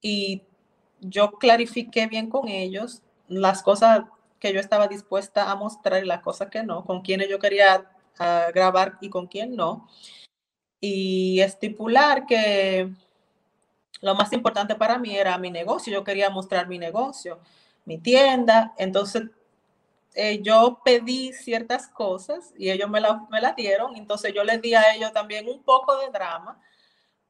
[0.00, 0.42] y
[1.00, 4.02] yo clarifiqué bien con ellos las cosas
[4.38, 7.90] que yo estaba dispuesta a mostrar y las cosas que no, con quienes yo quería
[8.18, 9.88] ah, grabar y con quién no.
[10.80, 12.90] Y estipular que
[14.00, 15.92] lo más importante para mí era mi negocio.
[15.92, 17.40] Yo quería mostrar mi negocio,
[17.84, 18.72] mi tienda.
[18.78, 19.24] Entonces,
[20.14, 23.94] eh, yo pedí ciertas cosas y ellos me la, me la dieron.
[23.96, 26.58] Entonces, yo les di a ellos también un poco de drama,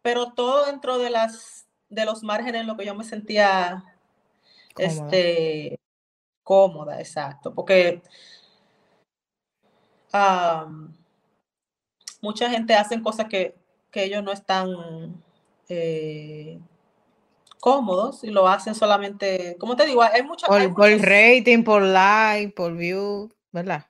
[0.00, 3.84] pero todo dentro de las de los márgenes en lo que yo me sentía
[4.74, 5.10] Cómoda.
[5.10, 5.80] este
[6.42, 8.02] cómoda, exacto, porque
[12.20, 13.54] mucha gente hacen cosas que,
[13.90, 14.68] que ellos no están
[15.68, 16.58] eh,
[17.60, 22.52] cómodos y lo hacen solamente, como te digo, hay muchas Por, por rating, por like,
[22.54, 23.86] por view, ¿verdad?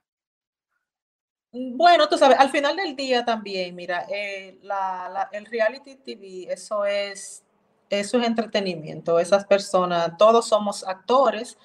[1.53, 6.53] Bueno, tú sabes, al final del día también, mira, eh, la, la- el reality TV,
[6.53, 7.45] eso es,
[7.91, 9.19] eso es entretenimiento.
[9.19, 11.59] Esas personas, todos somos actores.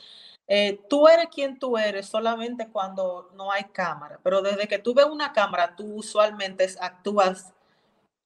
[0.48, 4.94] Eh, tú eres quien tú eres solamente cuando no hay cámara, pero desde que tú
[4.94, 7.52] ves una cámara, tú usualmente actúas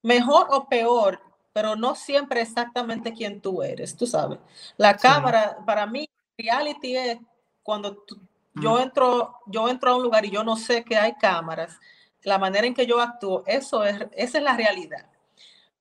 [0.01, 1.21] mejor o peor,
[1.53, 4.39] pero no siempre exactamente quien tú eres, tú sabes.
[4.77, 4.99] La Sí.
[5.07, 7.19] cámara, para mí, reality es
[7.63, 8.19] cuando tú-
[8.53, 11.79] yo entro, yo entro a un lugar y yo no sé que hay cámaras,
[12.23, 15.05] la manera en que yo actúo, eso es, esa es la realidad.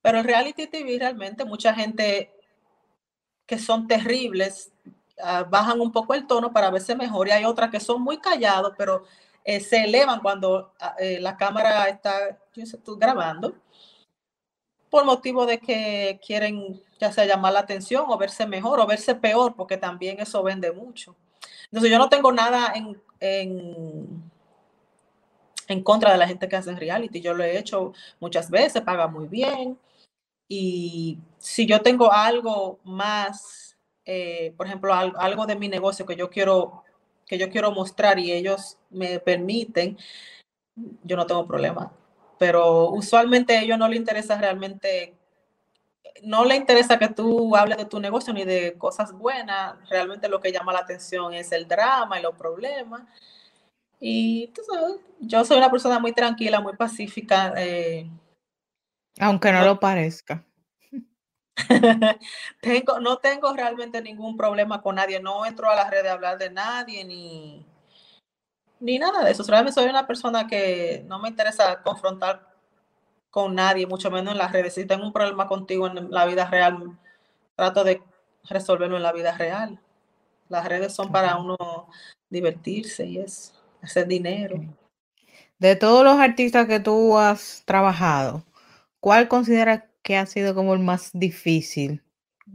[0.03, 2.33] Pero el reality TV realmente mucha gente
[3.47, 4.73] que son terribles
[5.23, 8.19] ah, bajan un poco el tono para verse mejor y hay otras que son muy
[8.19, 9.05] callados, pero
[9.45, 13.55] eh, se elevan cuando ah, eh, la cámara está yo sé, tú, grabando
[14.91, 19.15] por motivo de que quieren ya sea llamar la atención o verse mejor o verse
[19.15, 21.15] peor, porque también eso vende mucho.
[21.65, 24.23] Entonces yo no tengo nada en, en,
[25.69, 27.21] en contra de la gente que hace reality.
[27.21, 29.79] Yo lo he hecho muchas veces, paga muy bien.
[30.49, 36.17] Y si yo tengo algo más, eh, por ejemplo, al- algo de mi negocio que
[36.17, 36.85] yo quiero
[37.27, 39.99] que yo quiero mostrar y ellos me permiten,
[41.05, 41.93] yo no tengo problema.
[42.39, 45.15] Pero usualmente a ellos no les interesa realmente,
[46.23, 49.77] no le interesa que tú hables de tu negocio ni de cosas buenas.
[49.89, 53.03] Realmente lo que llama la atención es el drama y los problemas.
[54.01, 57.53] Y tú sabes, yo soy una persona muy tranquila, muy pacífica.
[57.57, 58.09] eh,
[59.21, 59.67] Aunque no No.
[59.67, 60.45] lo parezca.
[62.63, 66.39] tengo, no tengo realmente ningún problema con nadie, no entro a las redes a hablar
[66.39, 67.67] de nadie ni,
[68.81, 69.43] ni nada de eso.
[69.47, 72.55] Realmente soy una persona que no me interesa confrontar
[73.31, 74.75] con nadie, mucho menos en las redes.
[74.75, 76.97] Si tengo un problema contigo en la vida real,
[77.57, 78.03] trato de
[78.49, 79.81] resolverlo en la vida real.
[80.49, 81.57] Las redes son para uno
[82.31, 83.53] divertirse y eso,
[83.83, 84.57] hacer dinero.
[85.59, 88.45] De todos los artistas que tú has trabajado,
[89.01, 92.03] ¿cuál consideras que ha sido como el más difícil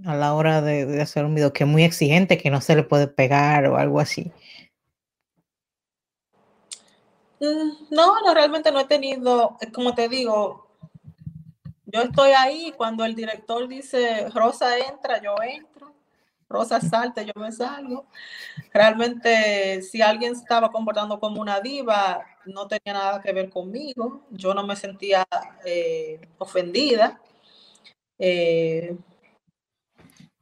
[0.06, 1.53] a la hora de, de hacer un video?
[1.53, 4.32] Que es muy exigente, que no se le puede pegar o algo así.
[7.39, 10.67] Mm, No, no, realmente no he tenido, eh, como te digo,
[11.86, 15.73] yo estoy ahí cuando el director dice, Rosa entra, yo entro,
[16.54, 18.06] Rosa salta, yo me salgo.
[18.72, 24.54] Realmente, si alguien estaba comportando como una diva, no tenía nada que ver conmigo, yo
[24.54, 25.26] no me sentía
[25.66, 27.20] eh, ofendida.
[28.20, 28.96] Eh,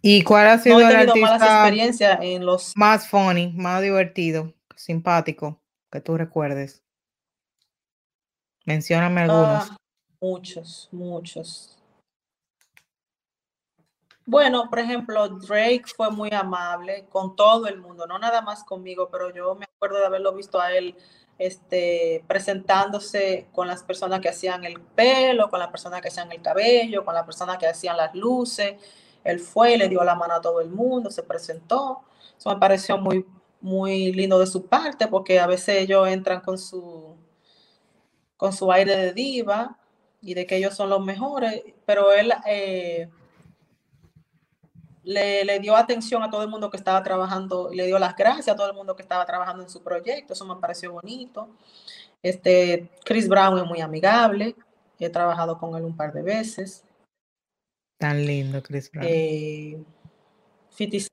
[0.02, 3.54] ¿Y cuál ha no sido he el tenido malas artista experiencias en los más funny,
[3.56, 6.84] más divertido, simpático que tú recuerdes?
[8.65, 9.69] Mencióname algunos.
[9.71, 9.78] Ah,
[10.19, 11.81] muchos, muchos.
[14.32, 19.10] Bueno, por ejemplo, Drake fue muy amable con todo el mundo, no nada más conmigo,
[19.12, 20.96] pero yo me acuerdo de haberlo visto a él
[21.38, 26.41] este, presentándose con las personas que hacían el pelo, con las personas que hacían el
[26.41, 28.76] cabello, con las personas que hacían las luces.
[29.26, 32.00] Él fue y le dio la mano a todo el mundo, se presentó.
[32.38, 33.26] Eso me pareció muy,
[33.60, 37.17] muy lindo de su parte, porque a veces ellos entran con su,
[38.38, 39.78] con su aire de diva
[40.22, 43.10] y de que ellos son los mejores, pero él eh,
[45.03, 48.49] le, le, dio atención a todo el mundo que estaba trabajando, le dio las gracias
[48.49, 51.49] a todo el mundo que estaba trabajando en su proyecto, eso me pareció bonito.
[52.21, 54.55] Este, Chris Brown es muy amigable,
[54.99, 56.85] he trabajado con él un par de veces.
[57.97, 59.07] Tan lindo, Chris Brown.
[59.09, 59.83] Eh,
[60.69, 61.07] 50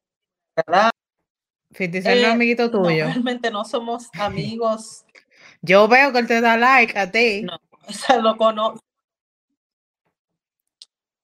[1.72, 3.06] Cent no es amiguito tuyo.
[3.06, 5.04] No, realmente no somos amigos.
[5.62, 7.42] Yo veo que él te da like a ti.
[7.42, 8.80] No, o sea, lo conozco.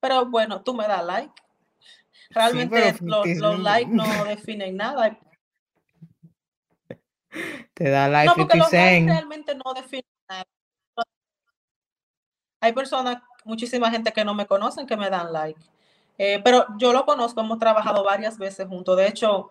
[0.00, 1.33] Pero bueno, tú me das like.
[2.35, 5.18] Realmente sí, los, los likes no definen nada.
[7.75, 10.44] Te da like No, porque 50 los likes realmente no definen nada.
[12.61, 15.61] Hay personas, muchísima gente que no me conocen que me dan like.
[16.16, 18.97] Eh, pero yo lo conozco, hemos trabajado varias veces juntos.
[18.97, 19.51] De hecho,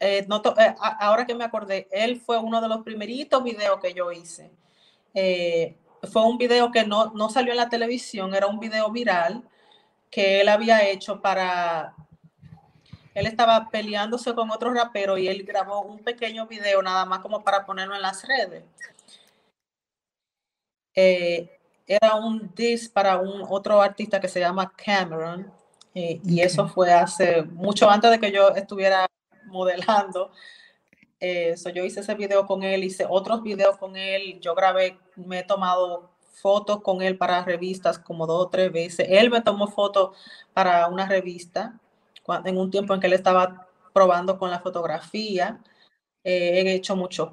[0.00, 3.92] eh, no eh, ahora que me acordé, él fue uno de los primeritos videos que
[3.92, 4.50] yo hice.
[5.12, 5.76] Eh,
[6.10, 9.44] fue un video que no, no salió en la televisión, era un video viral
[10.10, 11.94] que él había hecho para...
[13.14, 17.42] Él estaba peleándose con otro rapero y él grabó un pequeño video nada más como
[17.42, 18.64] para ponerlo en las redes.
[20.94, 25.52] Eh, era un diss para un otro artista que se llama Cameron
[25.94, 29.06] eh, y eso fue hace mucho antes de que yo estuviera
[29.46, 30.30] modelando.
[31.18, 34.98] Eh, so yo hice ese video con él, hice otros videos con él, yo grabé,
[35.16, 39.06] me he tomado fotos con él para revistas como dos o tres veces.
[39.10, 40.16] Él me tomó fotos
[40.52, 41.78] para una revista
[42.44, 45.60] en un tiempo en que él estaba probando con la fotografía.
[46.24, 47.30] Eh, he hecho muchos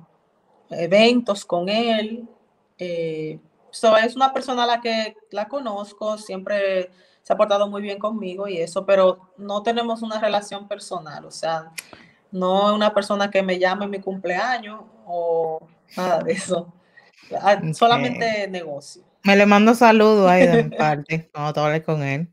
[0.69, 2.27] eventos con él.
[2.77, 3.39] Eh,
[3.71, 6.91] so, es una persona a la que la conozco, siempre
[7.23, 11.31] se ha portado muy bien conmigo y eso, pero no tenemos una relación personal, o
[11.31, 11.73] sea,
[12.31, 15.60] no es una persona que me llame en mi cumpleaños o
[15.95, 16.73] nada de eso.
[17.41, 17.73] Ah, Ok.
[17.73, 19.03] Solamente negocio.
[19.23, 22.30] Me le mando saludos ahí de mi parte cuando hables con él.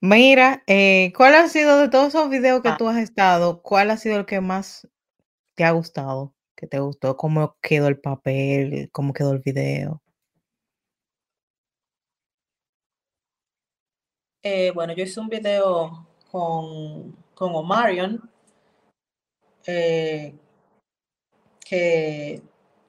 [0.00, 2.76] Mira, eh, ¿cuál ha sido de todos esos videos que Ah.
[2.76, 4.88] tú has estado, cuál ha sido el que más
[5.54, 6.34] te ha gustado?
[6.56, 7.16] ¿Que te gustó?
[7.16, 8.88] ¿Cómo quedó el papel?
[8.92, 10.00] ¿Cómo quedó el video?
[14.44, 18.28] Eh, bueno, yo hice un video con, con Omarion,
[19.66, 20.34] eh,
[21.64, 22.42] que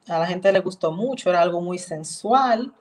[0.08, 2.72] a la gente le gustó mucho, era algo muy sensual.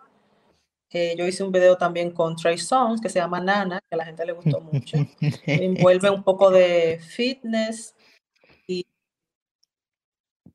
[0.89, 3.97] Eh, yo hice un video también con Trey Songz que se llama Nana, que a
[3.97, 4.97] la gente le gustó mucho.
[5.47, 7.95] Envuelve un poco de fitness,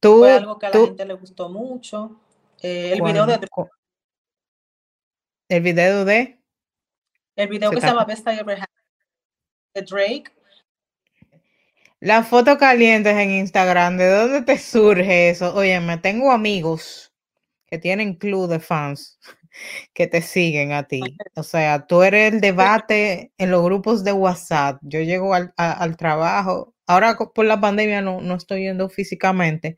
[0.01, 2.21] Tú, fue algo que a la tú, gente le gustó mucho.
[2.63, 3.49] Eh, el video ¿cuál- de
[5.57, 6.41] el video de
[7.35, 8.69] el video se que se llama Best I Ever Had
[9.75, 10.25] de Drake.
[12.01, 15.55] Las fotos calientes en Instagram, ¿de dónde te surge eso?
[15.55, 17.13] Oye, me tengo amigos
[17.67, 19.19] que tienen club de fans
[19.95, 21.19] que te siguen a ti.
[21.37, 24.79] O sea, tú eres el debate en los grupos de WhatsApp.
[24.83, 26.75] Yo llego al, a- al trabajo.
[26.87, 29.77] Ahora por la pandemia no, no estoy yendo físicamente,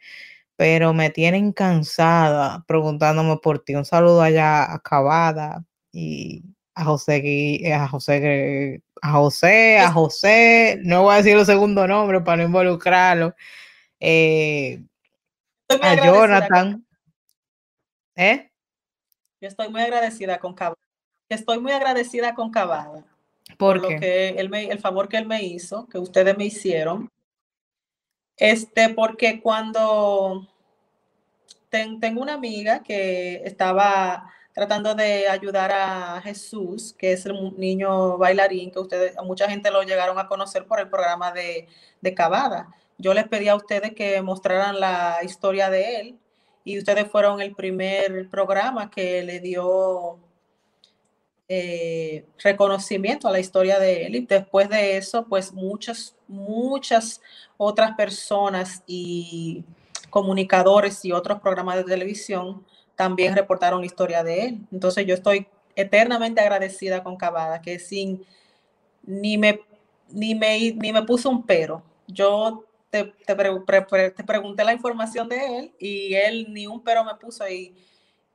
[0.56, 3.74] pero me tienen cansada preguntándome por ti.
[3.76, 6.44] Un saludo allá a Cavada y
[6.80, 12.22] a José, a José, a José, a José, no voy a decir los segundos nombres
[12.22, 13.34] para no involucrarlo.
[14.00, 14.82] eh,
[15.68, 16.84] a Jonathan.
[18.16, 18.50] ¿Eh?
[19.40, 20.76] yo estoy muy agradecida con Cavada.
[21.28, 23.04] Estoy muy agradecida con Cavada.
[23.58, 26.46] por ¿Por lo que él me, el favor que él me hizo, que ustedes me
[26.46, 27.10] hicieron.
[28.36, 30.46] Este, porque cuando
[31.68, 38.18] ten- tengo una amiga que estaba tratando de ayudar a Jesús, que es el niño
[38.18, 41.68] bailarín, que ustedes, mucha gente lo llegaron a conocer por el programa de,
[42.00, 42.68] de Cavada.
[42.98, 46.18] Yo les pedí a ustedes que mostraran la historia de él
[46.64, 50.18] y ustedes fueron el primer programa que le dio
[51.48, 57.20] eh, reconocimiento a la historia de él y después de eso, pues muchas, muchas
[57.56, 59.64] otras personas y
[60.10, 62.64] comunicadores y otros programas de televisión
[63.00, 64.58] también reportaron la historia de él.
[64.70, 68.22] Entonces yo estoy eternamente agradecida con Cavada, que sin
[69.04, 69.58] ni me,
[70.10, 71.82] ni me, ni me puso un pero.
[72.06, 77.02] Yo te, te, pre- te pregunté la información de él y él ni un pero
[77.02, 77.74] me puso y,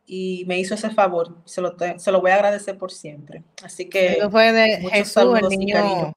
[0.07, 1.37] y me hizo ese favor.
[1.45, 3.43] Se lo, te- se lo voy a agradecer por siempre.
[3.63, 5.95] Así que Eso fue de muchos Jesús, el saludos y cariño.
[5.97, 6.13] niño,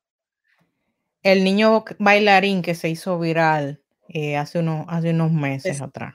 [1.22, 6.14] el niño bailarín que se hizo viral eh, hace, unos, hace unos meses Es- atrás.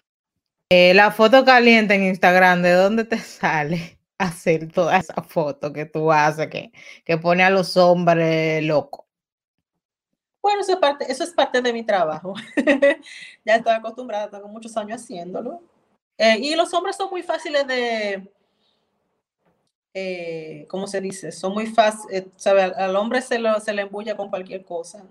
[0.75, 5.86] Eh, la foto caliente en Instagram, ¿de dónde te sale hacer toda esa foto que
[5.86, 6.71] tú haces que,
[7.05, 9.05] que pone a los hombres locos?
[10.41, 12.33] Bueno, eso es parte, eso es parte de mi trabajo.
[13.45, 15.62] ya estoy acostumbrada, tengo muchos años haciéndolo.
[16.17, 18.32] Eh, y los hombres son muy fáciles de,
[19.93, 21.32] eh, ¿cómo se dice?
[21.32, 25.03] Son muy fáciles, al, al hombre se, lo, se le embulla con cualquier cosa.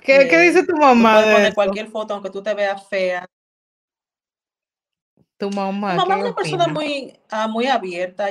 [0.00, 3.28] ¿Qué, qué dice tu mamá de poner cualquier foto, aunque tú te veas fea.
[5.36, 8.28] Tu Mi mamá, mamá ¿qué es una persona muy, ah, muy abierta.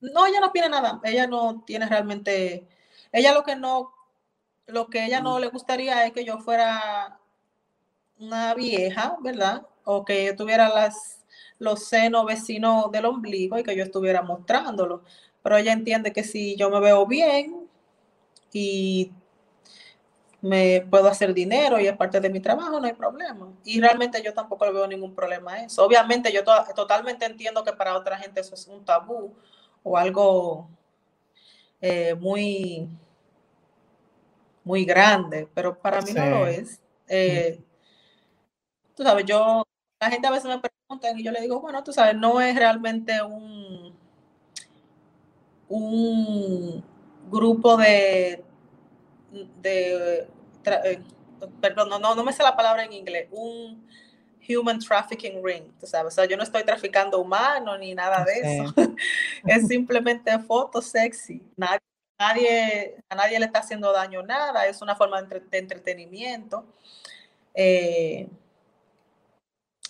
[0.00, 1.00] No, ella no opina nada.
[1.02, 2.68] Ella no tiene realmente.
[3.12, 3.92] Ella lo que no.
[4.66, 7.18] Lo que ella no le gustaría es que yo fuera
[8.18, 9.66] una vieja, ¿verdad?
[9.84, 11.24] O que yo tuviera las,
[11.58, 15.02] los senos vecinos del ombligo y que yo estuviera mostrándolo.
[15.42, 17.68] Pero ella entiende que si yo me veo bien
[18.52, 19.12] y
[20.40, 23.48] me puedo hacer dinero y es parte de mi trabajo, no hay problema.
[23.64, 25.84] Y realmente yo tampoco le veo ningún problema a eso.
[25.84, 29.34] Obviamente yo to- totalmente entiendo que para otra gente eso es un tabú
[29.82, 30.68] o algo
[31.80, 32.88] eh, muy,
[34.64, 36.54] muy grande, pero para mí no lo Sí.
[36.54, 36.80] es.
[37.08, 37.60] Eh,
[38.94, 39.62] tú sabes, yo,
[40.00, 42.54] la gente a veces me pregunta y yo le digo, bueno, tú sabes, no es
[42.56, 43.94] realmente un,
[45.68, 46.82] un
[47.30, 48.44] grupo de,
[49.30, 50.26] de
[50.64, 51.02] tra- eh,
[51.60, 53.86] perdón, no, no, no me sé la palabra en inglés, un
[54.48, 58.32] human trafficking ring, tú sabes, o sea, yo no estoy traficando humanos ni nada de
[58.40, 58.74] eso,
[59.46, 61.80] es simplemente fotos sexy, nadie,
[62.18, 66.64] nadie, a nadie le está haciendo daño nada, es una forma de, entre- de entretenimiento.
[67.54, 68.28] Eh,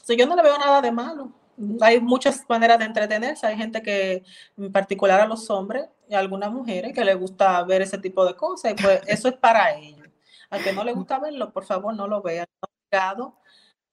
[0.02, 1.32] so, yo no le veo nada de malo.
[1.80, 3.46] Hay muchas maneras de entretenerse.
[3.46, 4.24] Hay gente que,
[4.56, 8.24] en particular a los hombres y a algunas mujeres, que les gusta ver ese tipo
[8.24, 8.72] de cosas.
[8.72, 10.08] Y pues eso es para ellos.
[10.50, 12.46] Al que no le gusta verlo, por favor, no lo vean.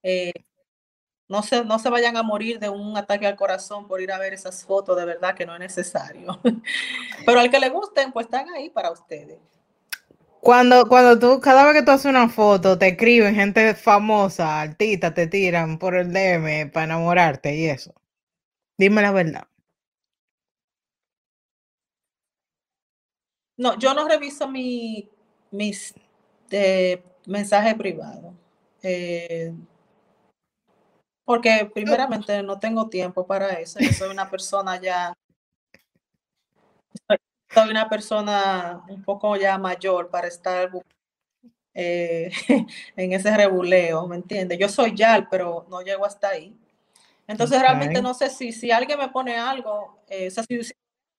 [0.04, 0.32] Eh,
[1.28, 4.20] no, se, no se vayan a morir de un ataque al corazón por ir a
[4.20, 6.40] ver esas fotos, de verdad que no es necesario.
[7.26, 9.40] Pero al que le gusten, pues están ahí para ustedes.
[10.46, 15.12] Cuando, cuando tú, cada vez que tú haces una foto, te escriben gente famosa, artista,
[15.12, 17.96] te tiran por el DM para enamorarte y eso.
[18.78, 19.48] Dime la verdad.
[23.58, 25.10] No, yo no reviso mi,
[25.50, 25.96] mis
[26.52, 28.36] eh, mensajes privados.
[28.84, 29.52] Eh,
[31.24, 33.80] porque primeramente no tengo tiempo para eso.
[33.80, 35.12] Yo soy una persona ya,
[37.62, 40.72] soy, una persona un poco ya mayor para estar
[41.74, 42.32] eh,
[42.96, 44.58] en ese rebuleo, ¿me entiendes?
[44.60, 46.56] Yo soy YAL, pero no llego hasta ahí.
[47.28, 48.04] Entonces realmente Ok.
[48.04, 50.74] no sé si, si alguien me pone algo, eh, o sea, si, si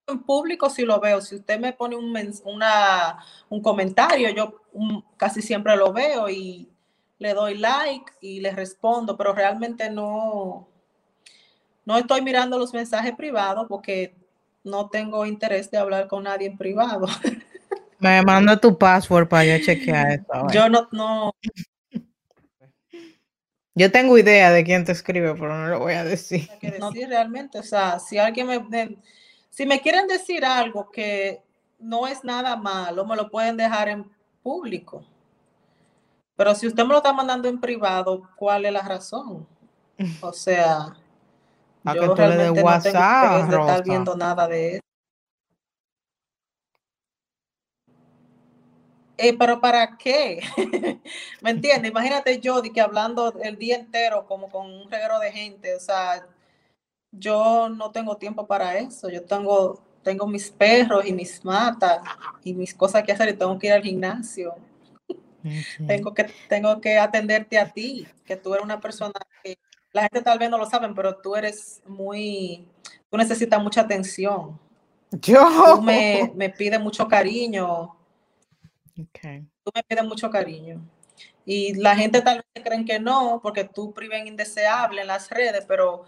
[0.06, 2.14] en público sí lo veo, si usted me pone un,
[2.44, 3.18] una,
[3.48, 6.70] un comentario, yo mm, casi siempre lo veo y
[7.18, 10.68] le doy like y le respondo, pero realmente no,
[11.84, 14.14] no estoy mirando los mensajes privados porque
[14.66, 17.06] no tengo interés de hablar con nadie en privado.
[17.98, 20.26] Me manda tu password para yo chequear eso.
[20.46, 20.54] ver.
[20.54, 21.32] Yo no, no,
[23.74, 26.48] Yo tengo idea de quién te escribe, pero no lo voy a decir.
[26.60, 28.96] que decir realmente, o sea, si alguien me, me-
[29.50, 31.42] si me quieren decir algo que
[31.78, 34.10] no es nada malo, me lo pueden dejar en
[34.42, 35.04] público.
[36.36, 39.46] Pero si usted me lo está mandando en privado, ¿cuál es la razón?
[40.20, 40.94] O sea,
[41.86, 44.74] A que yo tú le des no tengo WhatsApp, interés de estar viendo nada de
[44.74, 44.80] eso.
[49.18, 50.40] Eh, pero ¿para qué?
[51.40, 51.90] ¿Me entiendes?
[51.90, 55.80] Imagínate yo de que hablando el día entero como con un reguero de gente, o
[55.80, 56.26] sea,
[57.12, 59.08] yo no tengo tiempo para eso.
[59.08, 62.00] Yo tengo, tengo mis perros y mis matas
[62.44, 64.54] y mis cosas que hacer y tengo que ir al gimnasio.
[65.86, 69.12] Tengo que, tengo que atenderte a ti, que tú eres una persona
[69.42, 69.56] que
[69.96, 72.68] la gente tal vez no lo saben, pero tú eres muy,
[73.10, 74.60] tú necesitas mucha atención.
[75.10, 75.74] Yo.
[75.76, 77.96] Tú me, me pides mucho cariño,
[79.00, 79.20] Ok.
[79.64, 80.82] tú me pides mucho cariño.
[81.46, 85.64] Y la gente tal vez creen que no, porque tú priven indeseable en las redes,
[85.66, 86.04] pero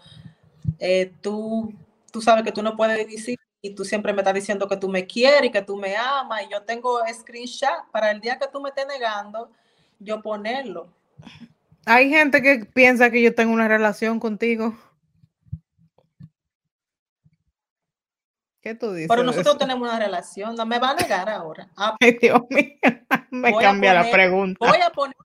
[0.77, 1.73] eh, tú,
[2.11, 4.87] tú sabes que tú no puedes sin y tú siempre me estás diciendo que tú
[4.87, 8.47] me quieres y que tú me amas y yo tengo screenshot para el día que
[8.47, 9.51] tú me estés negando,
[9.97, 10.93] yo ponerlo.
[11.85, 14.77] Hay gente que piensa que yo tengo una relación contigo.
[18.61, 19.07] ¿Qué tú dices?
[19.09, 21.69] Pero nosotros tenemos una relación, no me va a negar ahora.
[21.77, 22.67] Ah, Ay, Dios mío,
[23.31, 24.65] me cambia la poner- pregunta.
[24.67, 25.15] Voy a poner,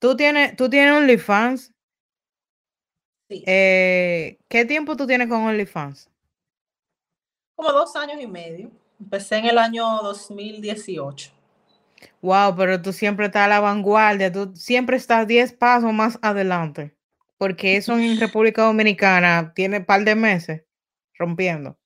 [0.00, 1.72] ¿Tú tienes, tú tienes OnlyFans?
[3.28, 6.08] sí, Eh, ¿Qué tiempo tú tienes con OnlyFans?
[7.56, 8.70] como dos años y medio.
[9.00, 11.32] Empecé en el año 2018.
[12.22, 16.96] Wow, pero tú siempre estás a la vanguardia, tú siempre estás 10 pasos más adelante,
[17.36, 20.62] porque eso en República Dominicana tiene un par de meses
[21.14, 21.76] rompiendo.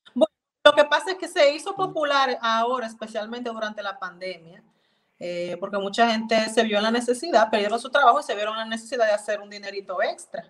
[0.64, 4.62] Lo que pasa es que se hizo popular ahora, especialmente durante la pandemia,
[5.18, 8.54] eh, porque mucha gente se vio en la necesidad, perdieron su trabajo y se vieron
[8.54, 10.44] en la necesidad de hacer un dinerito extra.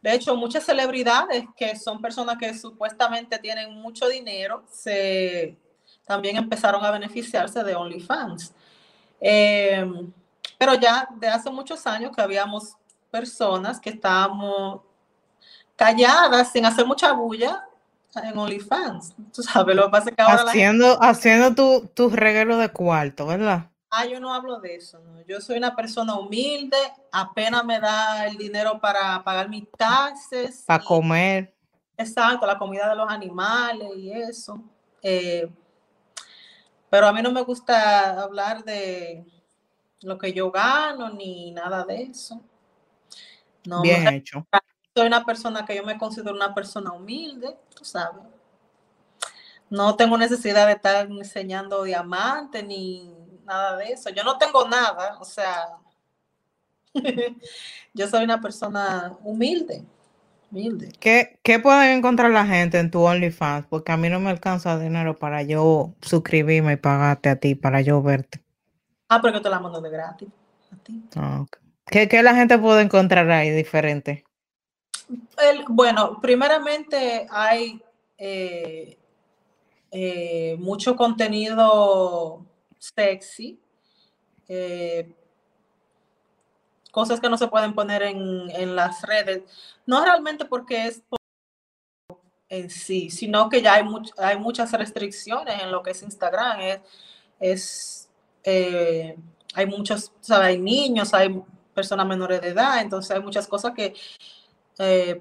[0.00, 5.56] De hecho, muchas celebridades que son personas que supuestamente tienen mucho dinero, se,
[6.06, 8.54] también empezaron a beneficiarse de OnlyFans.
[9.26, 9.90] Eh,
[10.58, 12.76] pero ya de hace muchos años que habíamos
[13.10, 14.82] personas que estábamos
[15.76, 17.66] calladas, sin hacer mucha bulla,
[18.22, 19.14] en OnlyFans.
[19.32, 22.58] Tú sabes, lo que pasa es que ahora la gente, Haciendo, haciendo tu, tu reguero
[22.58, 23.70] de cuarto, ¿verdad?
[23.90, 25.22] ah, yo no hablo de eso, ¿no?
[25.22, 26.76] Yo soy una persona humilde,
[27.12, 30.64] apenas me da el dinero para pagar mis taxes.
[30.66, 30.86] Para y-
[36.94, 39.26] Pero a mí no me gusta hablar de
[40.02, 42.40] lo que yo gano ni nada de eso.
[43.64, 44.46] No, Bien hecho.
[44.94, 48.22] soy una persona que yo me considero una persona humilde, tú sabes.
[49.68, 54.10] No tengo necesidad de estar enseñando diamantes ni nada de eso.
[54.10, 55.66] Yo no tengo nada, o sea,
[57.92, 59.84] yo soy una persona humilde,
[60.54, 60.92] humilde.
[61.00, 63.66] ¿Qué, ¿Qué pueden encontrar la gente en tu OnlyFans?
[63.66, 67.80] Porque a mí no me alcanza dinero para yo suscribirme y pagarte a ti, para
[67.80, 68.42] yo verte.
[69.08, 70.28] Ah, pero yo te la mando de gratis.
[70.72, 71.02] A ti.
[71.16, 71.44] Ah.
[71.86, 74.24] ¿Qué, qué la gente puede encontrar ahí diferente?
[75.38, 77.82] El- bueno, primeramente hay
[78.16, 78.96] eh,
[79.90, 82.44] eh, mucho contenido
[82.78, 83.60] sexy,
[84.48, 85.12] eh,
[86.94, 89.42] cosas que no se pueden poner en, en las redes,
[89.86, 91.18] no realmente porque es por-
[92.48, 96.60] en sí, sino que ya hay, much- hay muchas restricciones en lo que es Instagram,
[96.60, 96.80] es,
[97.40, 98.10] es,
[98.44, 99.16] eh,
[99.54, 100.48] hay muchos, ¿sabes?
[100.48, 101.42] hay niños, hay
[101.74, 103.94] personas menores de edad, entonces hay muchas cosas que
[104.78, 105.20] eh,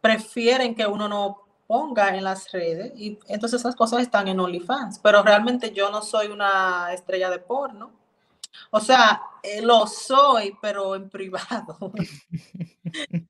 [0.00, 4.98] prefieren que uno no ponga en las redes y entonces esas cosas están en OnlyFans,
[4.98, 7.90] pero realmente yo no soy una estrella de porno.
[8.70, 11.76] O sea, eh, lo soy, pero en privado.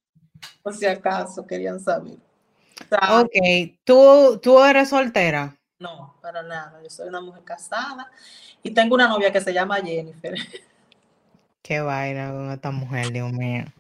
[0.63, 2.19] Por si acaso querían saber.
[2.81, 3.33] O sea, Ok,
[3.85, 5.57] ¿tú, tú eres soltera.
[5.79, 6.81] no, para nada.
[6.83, 8.11] Yo soy una mujer casada
[8.63, 10.35] y tengo una novia que se llama Jennifer.
[11.63, 13.65] Qué vaina con esta mujer, Dios mío.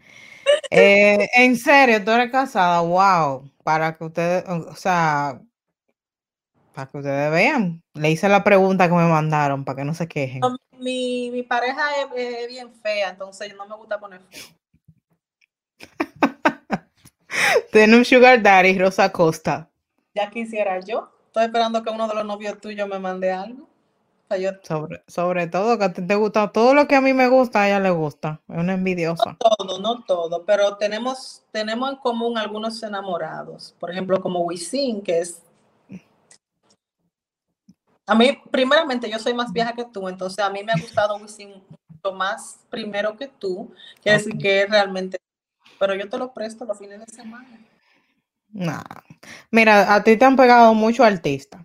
[0.70, 3.48] Eh, en serio, tú eres casada, wow.
[3.62, 5.40] Para que ustedes, o sea,
[6.72, 7.82] para que ustedes vean.
[7.94, 10.40] Le hice la pregunta que me mandaron para que no se quejen.
[10.40, 14.42] No, Mi, mi pareja es, es bien fea, entonces no me gusta poner feo.
[17.72, 19.70] Tiene un sugar daddy, Rosa Costa.
[20.14, 21.10] Ya quisiera yo.
[21.28, 23.66] Estoy esperando que uno de los novios tuyos me mande algo.
[24.38, 27.28] Yo Sobre, sobre todo que a ti te gusta, todo lo que a mí me
[27.28, 28.42] gusta, a ella le gusta.
[28.48, 29.38] Es una envidiosa.
[29.38, 33.74] todo, no todo, pero tenemos, tenemos en común algunos enamorados.
[33.78, 35.40] Por ejemplo, como Wisin, que es.
[38.06, 41.16] A mí, primeramente, yo soy más vieja que tú, entonces a mí me ha gustado
[41.16, 43.72] Wisin mucho más primero que tú.
[44.02, 45.18] Quiere decir que es realmente.
[45.78, 47.58] Pero yo te lo presto los fines de semana.
[48.50, 48.82] Nah.
[49.50, 51.62] Mira, a ti te han pegado muchos artistas.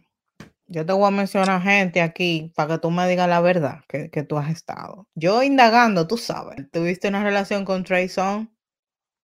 [0.67, 4.09] Yo te voy a mencionar gente aquí para que tú me digas la verdad que,
[4.09, 5.07] que tú has estado.
[5.15, 6.69] Yo indagando, tú sabes.
[6.71, 8.49] ¿Tuviste una relación con Trey Songz?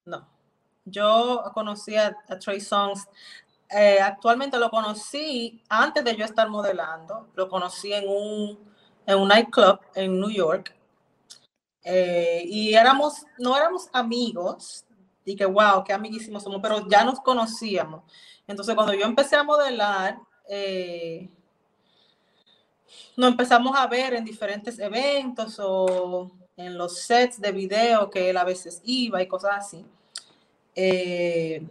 [0.07, 0.27] No.
[0.87, 3.07] Yo conocí a, a Trey Songz.
[3.69, 7.29] Eh, actualmente lo conocí antes de yo estar modelando.
[7.35, 8.59] Lo conocí en un,
[9.07, 10.75] en un nightclub en New York.
[11.83, 14.85] Eh, y éramos, no éramos amigos.
[15.25, 18.03] Y que, wow, qué amiguísimos somos, pero ya nos conocíamos.
[18.47, 21.31] Entonces, cuando yo empecé a modelar, eh,
[23.17, 28.37] nos empezamos a ver en diferentes eventos o en los sets de video que él
[28.37, 29.85] a veces iba y cosas así.
[30.75, 31.67] Eh,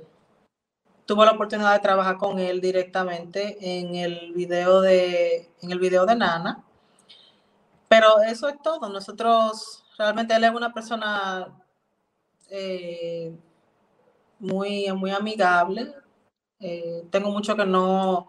[1.05, 6.05] tuve la oportunidad de trabajar con él directamente en el video de, en el video
[6.05, 6.63] de Nana.
[7.87, 8.89] Pero eso es todo.
[8.89, 11.47] Nosotros, realmente él es una persona
[12.49, 13.35] eh,
[14.39, 15.93] muy, muy amigable.
[16.59, 18.27] Eh, tengo mucho que no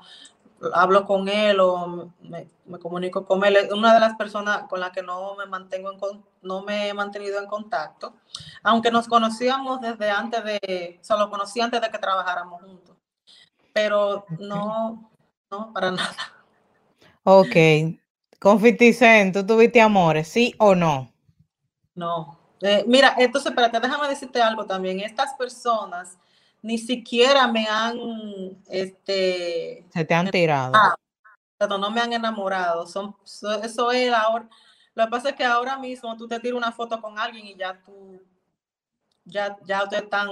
[0.72, 3.56] hablo con él o me, me comunico con él.
[3.56, 6.88] Es una de las personas con las que no me mantengo en con- no me
[6.88, 8.14] he mantenido en contacto,
[8.62, 12.96] aunque nos conocíamos desde antes de, o sea, lo conocí antes de que trabajáramos juntos,
[13.72, 15.10] pero no,
[15.50, 16.14] no, para nada.
[17.24, 17.56] Ok.
[18.38, 20.28] Con 50 Cent, ¿tú tuviste amores?
[20.28, 21.10] ¿Sí o no?
[21.94, 22.38] No.
[22.60, 25.00] Eh, mira, entonces, espérate, déjame decirte algo también.
[25.00, 26.18] Estas personas
[26.64, 27.98] ni siquiera me han,
[28.70, 30.72] este, Se te han tirado.
[31.78, 32.86] No me han enamorado.
[32.86, 34.48] Son, so- eso es ahora.
[34.94, 37.54] Lo que pasa es que ahora mismo tú te tiras una foto con alguien y
[37.54, 38.18] ya tú,
[39.26, 40.28] ya, ya ustedes están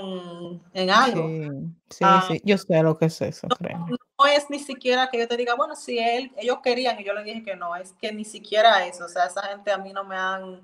[0.73, 1.29] en algo.
[1.29, 1.49] Sí,
[1.91, 2.25] sí, Ah.
[2.27, 2.41] sí.
[2.45, 3.91] Yo sé lo que es eso, créeme.
[4.19, 7.13] No es ni siquiera que yo te diga, bueno, si él, ellos querían y yo
[7.13, 9.05] les dije que no, es que ni siquiera eso.
[9.05, 10.63] O sea, esa gente a mí no me han,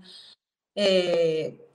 [0.74, 1.67] eh,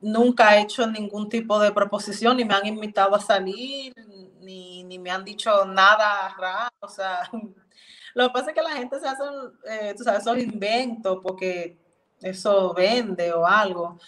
[0.00, 3.94] nunca hecho ningún tipo de proposición, ni me han invitado a salir,
[4.40, 6.70] ni, ni me han dicho nada raro.
[6.80, 7.30] O sea,
[8.14, 9.22] lo que pasa es que la gente se hace,
[9.68, 11.78] eh, tú sabes, esos inventos porque
[12.20, 13.98] eso vende o algo.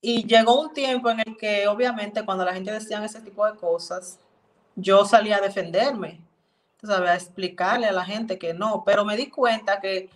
[0.00, 3.58] Y llegó un tiempo en el que, obviamente, cuando la gente decía ese tipo de
[3.58, 4.18] cosas,
[4.74, 6.20] yo salía a defenderme,
[6.78, 10.08] tú sabes, a explicarle a la gente que no, pero me di cuenta que,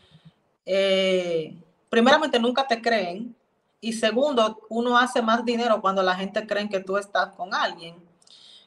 [0.65, 1.55] eh,
[1.91, 3.37] primeramente, nunca te creen,
[3.89, 7.97] y segundo, uno hace más dinero cuando la gente cree que tú estás con alguien.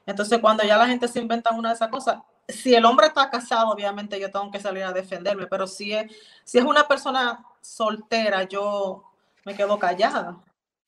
[0.06, 3.30] Entonces, cuando ya la gente se inventa una de esas cosas, si el hombre está
[3.30, 6.10] casado, obviamente yo tengo que salir a defenderme, pero si es,
[6.46, 9.04] si es una persona soltera, yo
[9.44, 10.38] me quedo callada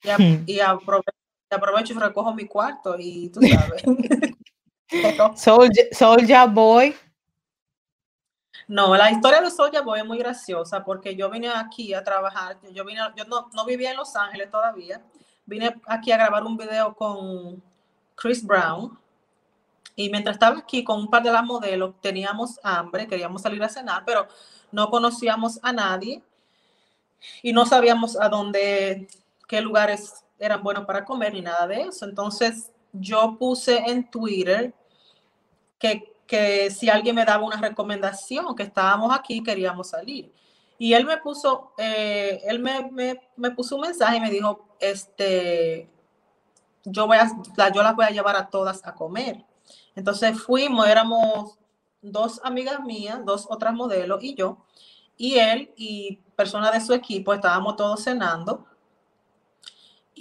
[0.01, 0.43] y, a- Hmm.
[0.45, 1.11] y aprovecho,
[1.51, 3.83] y aprovecho y recojo mi cuarto y tú sabes.
[5.35, 6.95] Soulja Soulja Boy.
[8.69, 12.59] No, la historia de Soulja Boy es muy graciosa porque yo vine aquí a trabajar,
[12.71, 15.01] yo vine, yo no, no vivía en Los Ángeles todavía,
[15.47, 17.63] vine aquí a grabar un video con
[18.13, 18.95] Chris Brown
[19.95, 23.69] y mientras estaba aquí con un par de las modelos teníamos hambre, queríamos salir a
[23.69, 24.27] cenar, pero
[24.71, 26.21] no conocíamos a nadie
[27.41, 29.07] y no sabíamos a dónde,
[29.47, 32.05] qué lugares eran buenos para comer ni nada de eso.
[32.05, 34.75] Entonces yo puse en Twitter
[35.79, 40.31] que, que si alguien me daba una recomendación, que estábamos aquí, queríamos salir.
[40.77, 44.67] Y él me puso, eh, él me, me, me puso un mensaje y me dijo,
[44.79, 45.89] este,
[46.85, 47.27] yo, voy a,
[47.73, 49.43] yo las voy a llevar a todas a comer.
[49.95, 51.57] Entonces fuimos, éramos
[51.99, 54.63] dos amigas mías, dos otras modelos y yo,
[55.17, 58.67] y él y personas de su equipo, estábamos todos cenando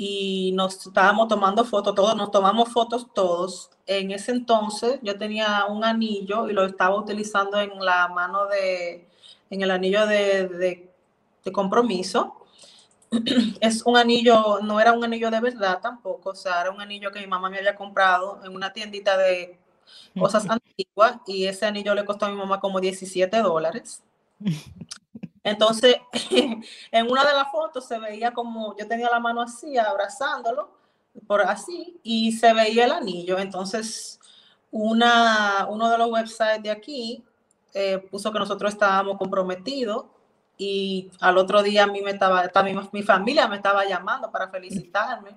[0.00, 3.68] y nos estábamos tomando fotos, todos nos tomamos fotos todos.
[3.84, 9.08] En ese entonces yo tenía un anillo y lo estaba utilizando en la mano de,
[9.50, 10.88] en el anillo de, de,
[11.44, 12.36] de compromiso.
[13.60, 17.10] Es un anillo, no era un anillo de verdad tampoco, o sea, era un anillo
[17.10, 19.58] que mi mamá me había comprado en una tiendita de
[20.16, 24.04] cosas antiguas y ese anillo le costó a mi mamá como 17 dólares.
[25.44, 25.96] Entonces,
[26.90, 30.76] en una de las fotos se veía como yo tenía la mano así, abrazándolo,
[31.26, 33.38] por así, y se veía el anillo.
[33.38, 34.20] Entonces,
[34.70, 37.24] una, uno de los websites de aquí
[37.74, 40.06] eh, puso que nosotros estábamos comprometidos
[40.56, 44.48] y al otro día a mí me estaba, mi, mi familia me estaba llamando para
[44.48, 45.36] felicitarme.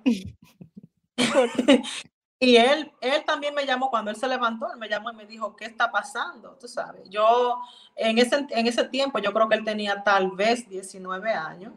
[2.42, 5.26] Y él, él también me llamó cuando él se levantó, él me llamó y me
[5.26, 6.56] dijo, ¿qué está pasando?
[6.60, 7.60] Tú sabes, yo
[7.94, 11.72] en ese, en ese tiempo yo creo que él tenía tal vez 19 años.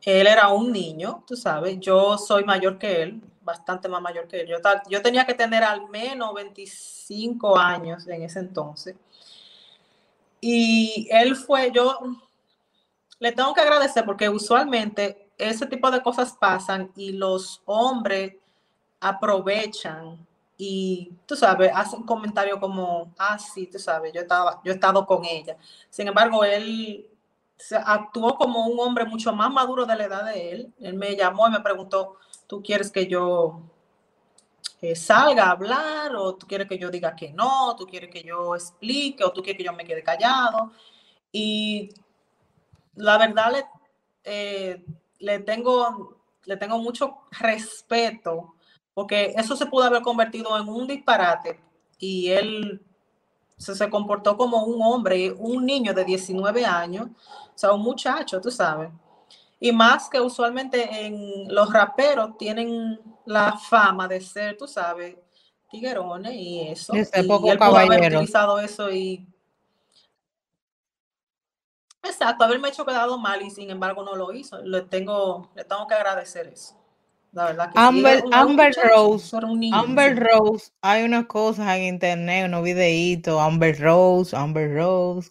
[0.00, 4.40] Él era un niño, tú sabes, yo soy mayor que él, bastante más mayor que
[4.40, 4.48] él.
[4.48, 4.56] Yo,
[4.88, 8.96] yo tenía que tener al menos 25 años en ese entonces.
[10.40, 12.00] Y él fue, yo
[13.20, 18.41] le tengo que agradecer porque usualmente ese tipo de cosas pasan y los hombres
[19.02, 20.24] aprovechan
[20.56, 25.04] y tú sabes, hacen comentarios como, ah, sí, tú sabes, yo estaba, yo he estado
[25.04, 25.56] con ella.
[25.90, 27.04] Sin embargo, él
[27.84, 30.72] actuó como un hombre mucho más maduro de la edad de él.
[30.80, 33.60] Él me llamó y me preguntó, ¿tú quieres que yo
[34.80, 38.22] eh, salga a hablar o tú quieres que yo diga que no, tú quieres que
[38.22, 40.70] yo explique o tú quieres que yo me quede callado?
[41.32, 41.90] Y
[42.94, 43.64] la verdad le,
[44.22, 44.84] eh,
[45.18, 48.51] le, tengo, le tengo mucho respeto
[48.94, 51.60] porque eso se pudo haber convertido en un disparate
[51.98, 52.82] y él
[53.56, 58.40] se, se comportó como un hombre, un niño de 19 años, o sea, un muchacho,
[58.40, 58.90] tú sabes.
[59.60, 65.16] Y más que usualmente en los raperos tienen la fama de ser, tú sabes,
[65.70, 66.92] tiguerones y eso.
[66.92, 69.26] Ser y poco él pudo haber utilizado eso y
[72.02, 74.60] Exacto, haberme hecho quedado mal y sin embargo no lo hizo.
[74.62, 76.74] Le tengo, le tengo que agradecer eso.
[77.32, 79.36] La verdad que sí, Amber, Amber Rose,
[79.72, 80.20] Amber sí.
[80.20, 85.30] Rose, hay unas cosas en internet, unos videitos, Amber Rose, Amber Rose.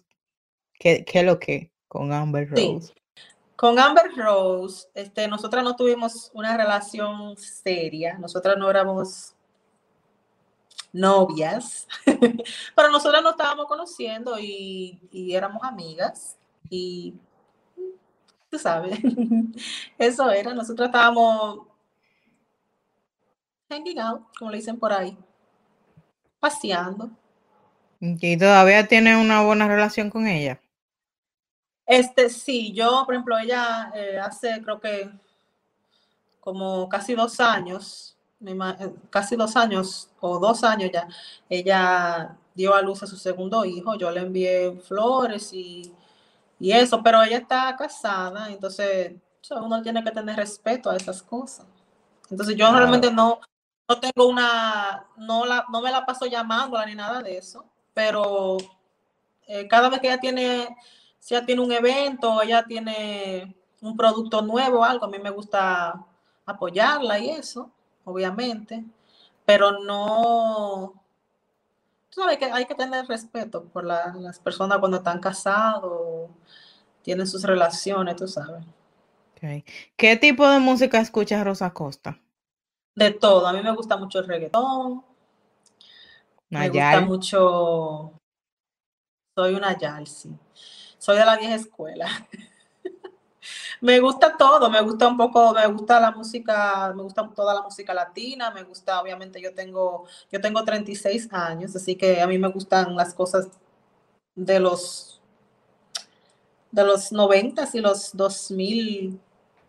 [0.74, 2.72] ¿Qué, qué es lo que con Amber Sí.
[2.74, 2.92] Rose?
[3.54, 9.36] Con Amber Rose, este, nosotras no tuvimos una relación seria, nosotras no éramos
[10.92, 11.86] novias,
[12.74, 16.36] pero nosotras nos estábamos conociendo y, y éramos amigas.
[16.68, 17.14] Y
[18.50, 18.98] tú sabes,
[19.98, 21.68] eso era, nosotros estábamos
[23.72, 25.16] hanging out, como le dicen por ahí,
[26.40, 27.10] paseando.
[28.00, 30.60] ¿Y todavía tiene una buena relación con ella?
[31.86, 35.10] Este, sí, yo, por ejemplo, ella eh, hace creo que
[36.40, 41.08] como casi dos años, eh, casi dos años o dos años ya,
[41.48, 45.94] ella dio a luz a su segundo hijo, yo le envié flores y,
[46.60, 49.14] y eso, pero ella está casada, entonces
[49.50, 51.66] uno tiene que tener respeto a esas cosas.
[52.30, 52.78] Entonces yo Claro.
[52.78, 53.40] realmente no,
[53.88, 57.64] no tengo una, no, la, no me la paso llamándola ni nada de eso,
[57.94, 58.56] pero
[59.46, 60.76] eh, cada vez que ella tiene,
[61.18, 66.06] si ella tiene un evento, ella tiene un producto nuevo algo, a mí me gusta
[66.46, 67.70] apoyarla y eso,
[68.04, 68.84] obviamente,
[69.44, 70.94] pero no,
[72.10, 76.30] tú sabes que hay que tener respeto por la- las personas cuando están casados,
[77.02, 78.64] tienen sus relaciones, tú sabes.
[79.36, 79.64] Ok.
[79.96, 82.18] ¿Qué tipo de música escucha Rosa Costa?
[82.94, 85.04] De todo, a mí me gusta mucho el reggaetón,
[86.50, 88.12] Me gusta mucho.
[89.34, 90.36] Soy una Yal, sí.
[90.98, 92.06] Soy de la vieja escuela.
[93.80, 97.62] Me gusta todo, me gusta un poco, me gusta la música, me gusta toda la
[97.62, 102.38] música latina, me gusta, obviamente yo tengo, yo tengo 36 años, así que a mí
[102.38, 103.48] me gustan las cosas
[104.36, 105.20] de los
[106.70, 109.20] de los 90 y los 2000,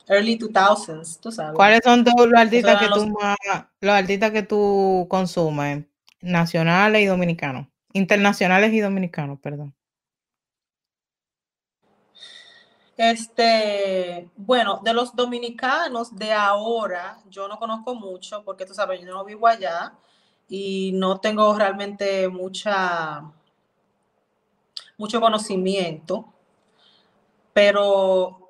[0.08, 1.56] early 2000s, tú sabes.
[1.56, 3.16] ¿Cuáles son todos los artistas que tú
[3.82, 5.86] los artistas que tú consumes?
[6.22, 7.68] Nacionales y dominicanos.
[7.94, 9.74] Internacionales y dominicanos, perdón.
[12.96, 19.08] Este, bueno, de los dominicanos de ahora, yo no conozco mucho porque tú sabes, yo
[19.08, 19.94] no vivo allá
[20.48, 23.24] y no tengo realmente mucha,
[24.98, 26.32] mucho conocimiento,
[27.52, 28.43] pero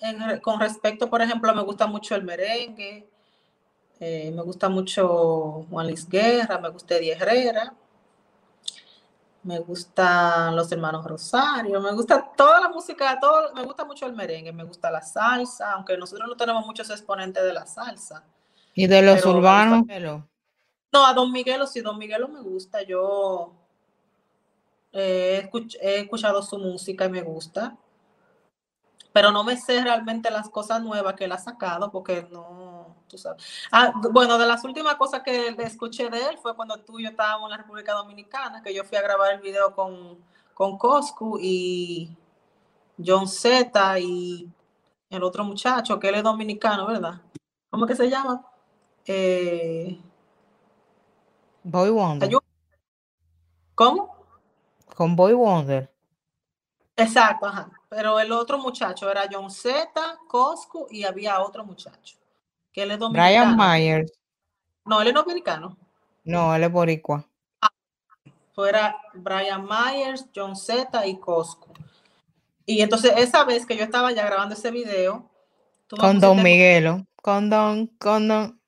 [0.00, 3.08] en con respecto, por ejemplo, me gusta mucho el merengue,
[4.00, 7.74] eh, me gusta mucho Juan Luis Guerra, me gusta Eddie Herrera,
[9.42, 14.12] me gustan los hermanos Rosario, me gusta toda la música, todo, me gusta mucho el
[14.12, 18.24] merengue, me gusta la salsa, aunque nosotros no tenemos muchos exponentes de la salsa.
[18.74, 19.84] Y de los Pero urbanos,
[20.92, 23.52] No, a Don Miguelo sí, Don Miguelo me gusta, yo
[24.92, 27.76] eh, escuch- he escuchado su música y me gusta,
[29.18, 33.18] pero no me sé realmente las cosas nuevas que él ha sacado porque no, tú
[33.18, 33.42] sabes.
[33.72, 37.08] Ah, bueno, de las últimas cosas que escuché de él fue cuando tú y yo
[37.08, 40.18] estábamos en la República Dominicana, que yo fui a grabar el video con,
[40.54, 42.16] con Coscu y
[43.04, 44.48] John Z y
[45.10, 47.20] el otro muchacho, que él es dominicano, ¿verdad?
[47.70, 48.46] ¿Cómo que se llama?
[49.04, 50.00] Eh,
[51.64, 52.30] Boy Wonder.
[53.74, 54.14] ¿Cómo?
[54.94, 55.92] Con Boy Wonder.
[56.94, 57.77] Exacto, ajá.
[57.88, 59.90] Pero el otro muchacho era John Z,
[60.28, 62.18] Coscu y había otro muchacho,
[62.72, 63.56] que él es Brian dominicano.
[63.56, 64.12] Myers.
[64.84, 65.76] No, él es dominicano.
[66.24, 67.26] No, él es boricua.
[68.54, 71.72] Fuera Brian Myers, John Z y Coscu.
[72.66, 75.30] Y entonces esa vez que yo estaba ya grabando ese video,
[75.86, 77.06] tú me Con Don Miguelo.
[77.22, 78.60] Con Don, con Don.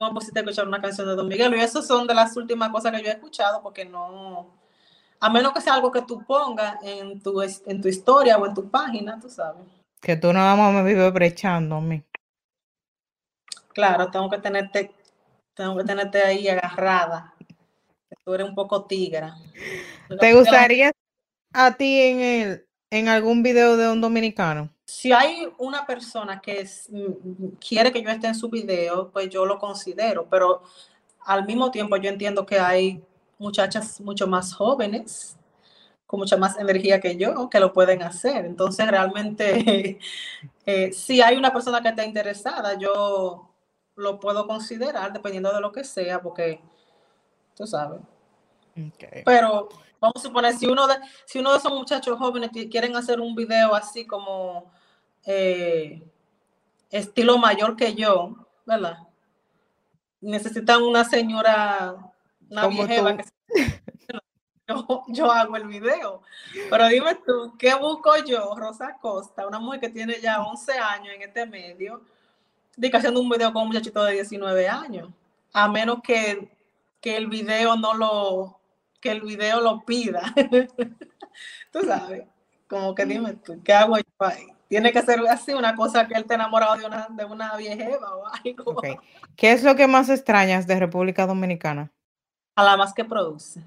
[0.00, 2.70] me pusiste a escuchar una canción de Don Miguel y esas son de las últimas
[2.70, 4.54] cosas que yo he escuchado porque no,
[5.20, 8.54] a menos que sea algo que tú pongas en tu, en tu historia o en
[8.54, 9.62] tu página, tú sabes.
[10.00, 12.02] Que tú nada más me vives brechando a mí.
[13.72, 14.94] Claro, tengo que tenerte,
[15.54, 17.34] tengo que tenerte ahí agarrada.
[18.24, 19.34] Tú eres un poco tigra.
[20.20, 20.92] ¿Te gustaría
[21.52, 24.70] a ti en el, en algún video de un dominicano?
[24.86, 26.88] Si hay una persona que es-
[27.66, 30.62] quiere que yo esté en su video, pues yo lo considero, pero
[31.24, 33.02] al mismo tiempo yo entiendo que hay
[33.38, 35.36] muchachas mucho más jóvenes,
[36.06, 38.46] con mucha más energía que yo, que lo pueden hacer.
[38.46, 39.98] Entonces, realmente,
[40.66, 43.50] eh, si hay una persona que está interesada, yo
[43.96, 46.60] lo puedo considerar dependiendo de lo que sea, porque
[47.56, 48.00] tú sabes.
[49.24, 49.68] Pero
[50.00, 53.20] vamos a suponer, si uno de, si uno de esos muchachos jóvenes qui- quieren hacer
[53.20, 54.70] un video así como
[55.24, 56.02] eh,
[56.90, 58.98] estilo mayor que yo, ¿verdad?
[60.20, 62.12] Necesitan una señora,
[62.50, 63.24] una viejeva que
[64.68, 66.22] yo, yo hago el video.
[66.70, 71.14] Pero dime tú, ¿qué busco yo, Rosa Costa, una mujer que tiene ya 11 años
[71.14, 72.02] en este medio,
[72.76, 75.08] de que haciendo un video con un muchachito de 19 años?
[75.52, 76.50] A menos que,
[77.00, 78.60] que el video no lo,
[79.00, 80.34] que el video lo pida.
[81.72, 82.24] tú sabes,
[82.68, 84.48] como que dime tú, ¿qué hago yo ahí?
[84.68, 88.16] Tiene que ser así, una cosa que él esté enamorado de una, de una viejeva
[88.16, 88.72] o algo.
[88.72, 88.86] Ok.
[89.36, 91.92] ¿Qué es lo que más extrañas de República Dominicana?
[92.56, 93.62] A la más que produce.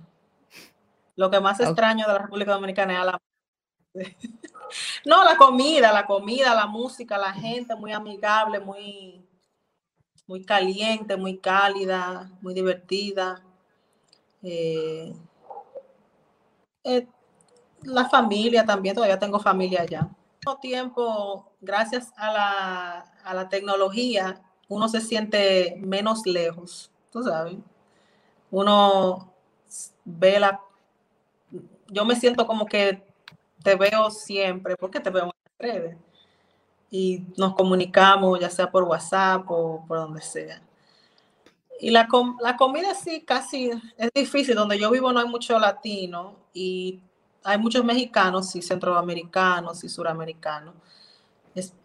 [1.16, 1.68] Lo que más Ok.
[1.68, 3.18] extraño de la República Dominicana es a la
[5.06, 9.26] No, la comida, la comida, la música, la gente muy amigable, muy,
[10.28, 13.42] muy caliente, muy cálida, muy divertida.
[14.44, 15.14] Eh,
[16.84, 17.08] eh,
[17.84, 20.00] la familia también, todavía tengo familia allá.
[20.02, 20.10] Al
[20.46, 27.58] mismo tiempo, gracias a la, a la tecnología, uno se siente menos lejos, tú sabes.
[28.52, 29.34] Uno
[30.06, 30.60] ve la...
[31.88, 33.04] Yo me siento como que
[33.64, 35.98] te veo siempre, porque te veo en las redes.
[36.92, 40.62] Y nos comunicamos, ya sea por WhatsApp o por donde sea.
[41.80, 44.56] Y la, com- la comida sí, casi es difícil.
[44.56, 47.02] Donde yo vivo no hay mucho latino y
[47.44, 50.76] hay muchos mexicanos y centroamericanos y suramericanos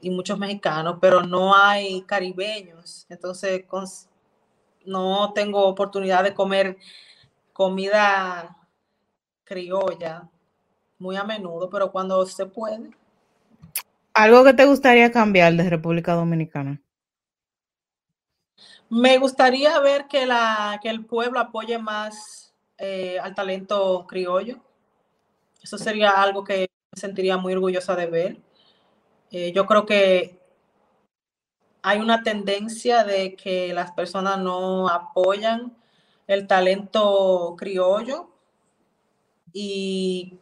[0.00, 3.06] y muchos mexicanos, pero no hay caribeños.
[3.08, 3.64] Entonces
[4.86, 6.76] no tengo oportunidad de comer
[7.52, 8.56] comida
[9.44, 10.28] criolla
[10.98, 12.90] muy a menudo, pero cuando se puede,
[14.14, 16.80] ¿Algo que te gustaría cambiar de República Dominicana?
[18.88, 24.58] Me gustaría ver que, la, que el pueblo apoye más eh, al talento criollo.
[25.60, 28.36] Eso sería algo que me sentiría muy orgullosa de ver.
[29.32, 30.38] Eh, yo creo que
[31.86, 35.76] hay una tendencia de que las personas no apoyan
[36.26, 38.30] el talento criollo
[39.52, 40.38] y,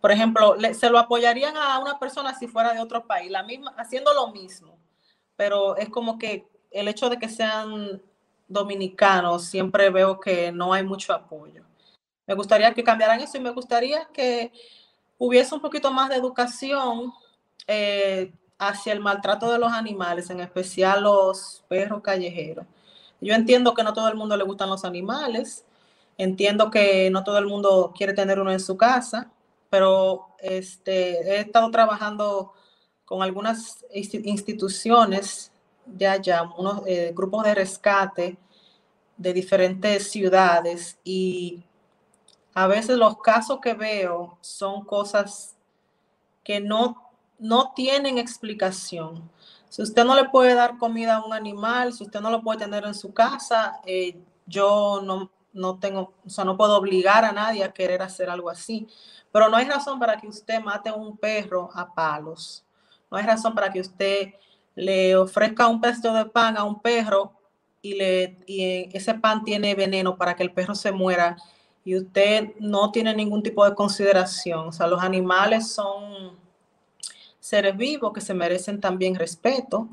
[0.00, 3.72] por ejemplo, se lo apoyarían a una persona si fuera de otro país, la misma,
[3.78, 4.76] haciendo lo mismo,
[5.36, 8.02] pero es como que el hecho de que sean
[8.48, 11.62] dominicanos, siempre veo que no hay mucho apoyo.
[12.26, 14.50] Me gustaría que cambiaran eso y me gustaría que
[15.18, 17.12] hubiese un poquito más de educación
[17.68, 22.66] eh, hacia el maltrato de los animales, en especial los perros callejeros.
[23.20, 25.64] Yo entiendo que no todo el mundo le gustan los animales,
[26.18, 29.30] entiendo que no todo el mundo quiere tener uno en su casa,
[29.70, 32.52] pero este, he estado trabajando
[33.06, 35.52] con algunas insti- instituciones
[35.86, 38.38] de allá, unos eh, grupos de rescate
[39.16, 41.64] de diferentes ciudades y
[42.54, 45.56] a veces los casos que veo son cosas
[46.44, 47.09] que no,
[47.40, 49.28] no tienen explicación.
[49.68, 52.60] Si usted no le puede dar comida a un animal, si usted no lo puede
[52.60, 54.16] tener en su casa, eh,
[54.46, 58.50] yo no, no tengo, o sea, no puedo obligar a nadie a querer hacer algo
[58.50, 58.86] así.
[59.32, 62.64] Pero no hay razón para que usted mate a un perro a palos.
[63.10, 64.34] No hay razón para que usted
[64.74, 67.32] le ofrezca un pedazo de pan a un perro
[67.82, 71.36] y, le, y ese pan tiene veneno para que el perro se muera
[71.84, 74.68] y usted no tiene ningún tipo de consideración.
[74.68, 76.38] O sea, los animales son
[77.50, 79.88] seres vivos que se merecen también respeto.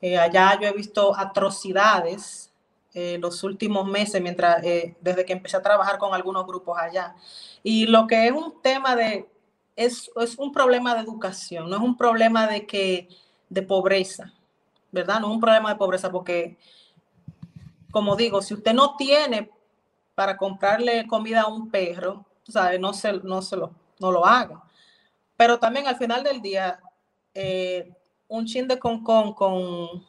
[0.00, 2.50] Eh, allá yo he visto atrocidades
[2.94, 7.14] eh, los últimos meses, mientras, eh, desde que empecé a trabajar con algunos grupos allá.
[7.62, 9.28] Y lo que es un tema de,
[9.76, 13.08] es, es un problema de educación, no es un problema de que,
[13.50, 14.32] de pobreza,
[14.90, 15.20] ¿verdad?
[15.20, 16.56] No es un problema de pobreza porque,
[17.90, 19.50] como digo, si usted no tiene
[20.14, 22.78] para comprarle comida a un perro, ¿sabe?
[22.78, 24.62] No, se, no, se lo, no lo haga.
[25.36, 26.80] Pero también al final del día,
[27.34, 27.90] eh,
[28.28, 30.04] un chin de concón con,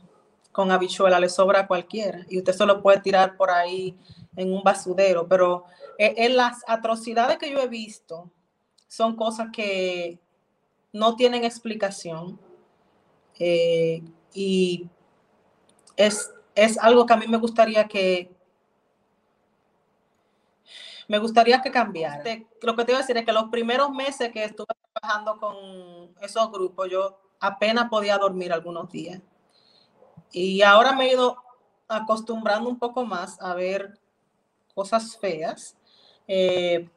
[0.51, 3.97] con habichuela le sobra a cualquiera y usted se lo puede tirar por ahí
[4.35, 5.65] en un basudero, pero
[5.97, 8.31] eh, en las atrocidades que yo he visto
[8.87, 10.19] son cosas que
[10.91, 12.39] no tienen explicación
[13.39, 14.03] eh,
[14.33, 14.87] y
[15.95, 18.31] es, es algo que a mí me gustaría que
[21.07, 22.23] me gustaría que cambiara.
[22.23, 25.37] Te- Lo que te iba a decir es que los primeros meses que estuve trabajando
[25.39, 25.55] con
[26.21, 29.21] esos grupos, yo apenas podía dormir algunos días.
[30.31, 31.37] Y ahora me he ido
[31.87, 33.99] acostumbrando un poco más a ver
[34.73, 35.75] cosas feas,
[36.27, 36.89] eh,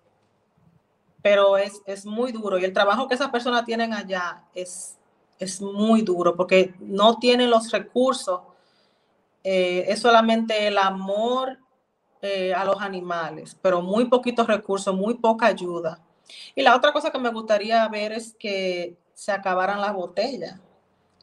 [1.22, 2.58] pero es, es muy duro.
[2.58, 4.98] Y el trabajo que esas personas tienen allá es,
[5.38, 8.40] es muy duro porque no tienen los recursos.
[9.44, 11.58] eh, es solamente el amor
[12.22, 16.00] eh, a los animales, pero muy poquitos recursos, muy poca ayuda.
[16.54, 20.60] Y la otra cosa que me gustaría ver es que se acabaran las botellas,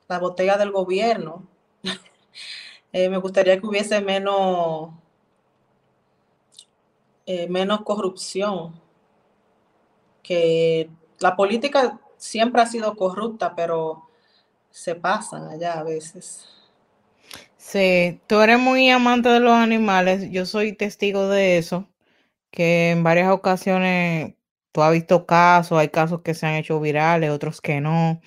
[0.08, 1.48] las botellas del gobierno.
[2.96, 4.92] Eh, me gustaría que hubiese menos,
[7.26, 8.80] eh, menos corrupción,
[10.22, 14.08] que la política siempre ha sido corrupta, pero
[14.70, 16.48] se pasan allá a veces.
[17.58, 21.88] Sí, tú eres muy amante de los animales, yo soy testigo de eso,
[22.52, 24.36] que en varias ocasiones
[24.74, 28.22] tú has visto casos, hay casos que se han hecho virales, otros que no,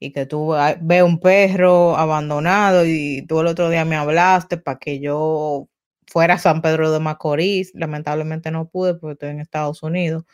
[0.00, 4.78] y que tú ves un perro abandonado y tú el otro día me hablaste para
[4.78, 5.68] que yo
[6.08, 10.24] fuera a San Pedro de Macorís, lamentablemente no pude porque estoy en Estados Unidos,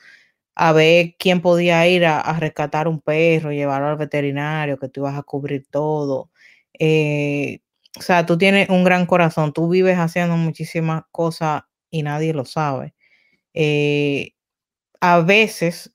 [0.54, 5.00] a ver quién podía ir a, a rescatar un perro, llevarlo al veterinario, que tú
[5.02, 6.30] ibas a cubrir todo.
[6.78, 7.60] Eh,
[7.98, 12.44] o sea, tú tienes un gran corazón, tú vives haciendo muchísimas cosas y nadie lo
[12.44, 12.94] sabe.
[13.54, 14.32] Eh,
[15.00, 15.92] a veces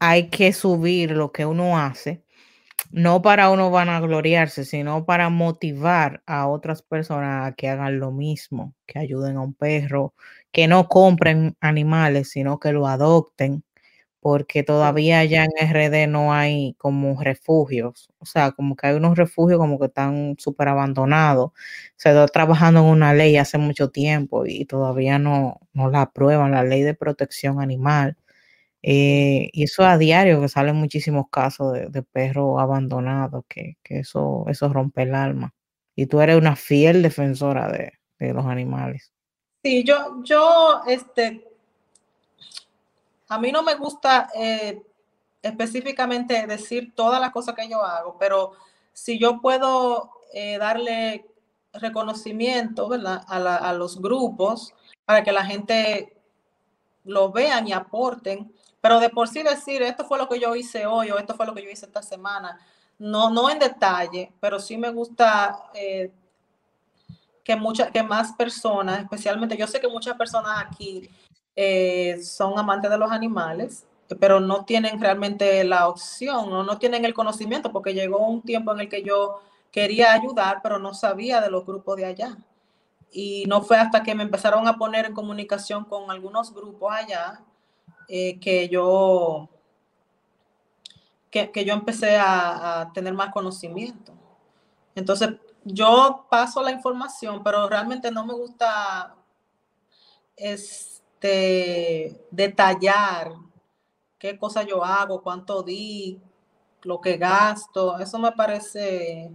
[0.00, 2.24] hay que subir lo que uno hace,
[2.92, 8.74] no para uno vanagloriarse, sino para motivar a otras personas a que hagan lo mismo,
[8.86, 10.14] que ayuden a un perro,
[10.52, 13.64] que no compren animales, sino que lo adopten,
[14.20, 19.16] porque todavía allá en RD no hay como refugios, o sea, como que hay unos
[19.16, 21.52] refugios como que están súper abandonados.
[21.96, 26.52] Se está trabajando en una ley hace mucho tiempo y todavía no, no la aprueban,
[26.52, 28.16] la ley de protección animal.
[28.88, 33.98] Eh, y eso a diario, que salen muchísimos casos de, de perros abandonados, que, que
[33.98, 35.52] eso, eso rompe el alma.
[35.96, 39.12] Y tú eres una fiel defensora de, de los animales.
[39.64, 41.48] Sí, yo, yo, este,
[43.28, 44.80] a mí no me gusta eh,
[45.42, 48.52] específicamente decir todas las cosas que yo hago, pero
[48.92, 51.26] si yo puedo eh, darle
[51.72, 53.24] reconocimiento ¿verdad?
[53.26, 54.72] A, a los grupos
[55.04, 56.16] para que la gente
[57.02, 58.52] lo vean y aporten,
[58.86, 61.44] pero de por sí decir esto fue lo que yo hice hoy o esto fue
[61.44, 62.56] lo que yo hice esta semana,
[63.00, 66.12] no, no en detalle, pero sí me gusta eh,
[67.42, 71.10] que, muchas que más personas, especialmente yo sé que muchas personas aquí
[71.56, 73.84] eh, son amantes de los animales,
[74.20, 78.72] pero no tienen realmente la opción o no tienen el conocimiento porque llegó un tiempo
[78.72, 82.38] en el que yo quería ayudar, pero no sabía de los grupos de allá.
[83.10, 87.42] Y no fue hasta que me empezaron a poner en comunicación con algunos grupos allá
[88.08, 89.48] eh, que yo
[91.30, 94.12] que, que yo empecé a, a tener más conocimiento.
[94.94, 95.30] Entonces,
[95.64, 99.16] yo paso la información, pero realmente no me gusta
[100.36, 103.32] este, detallar
[104.18, 106.20] qué cosa yo hago, cuánto di,
[106.82, 107.98] lo que gasto.
[107.98, 109.30] Eso me parece,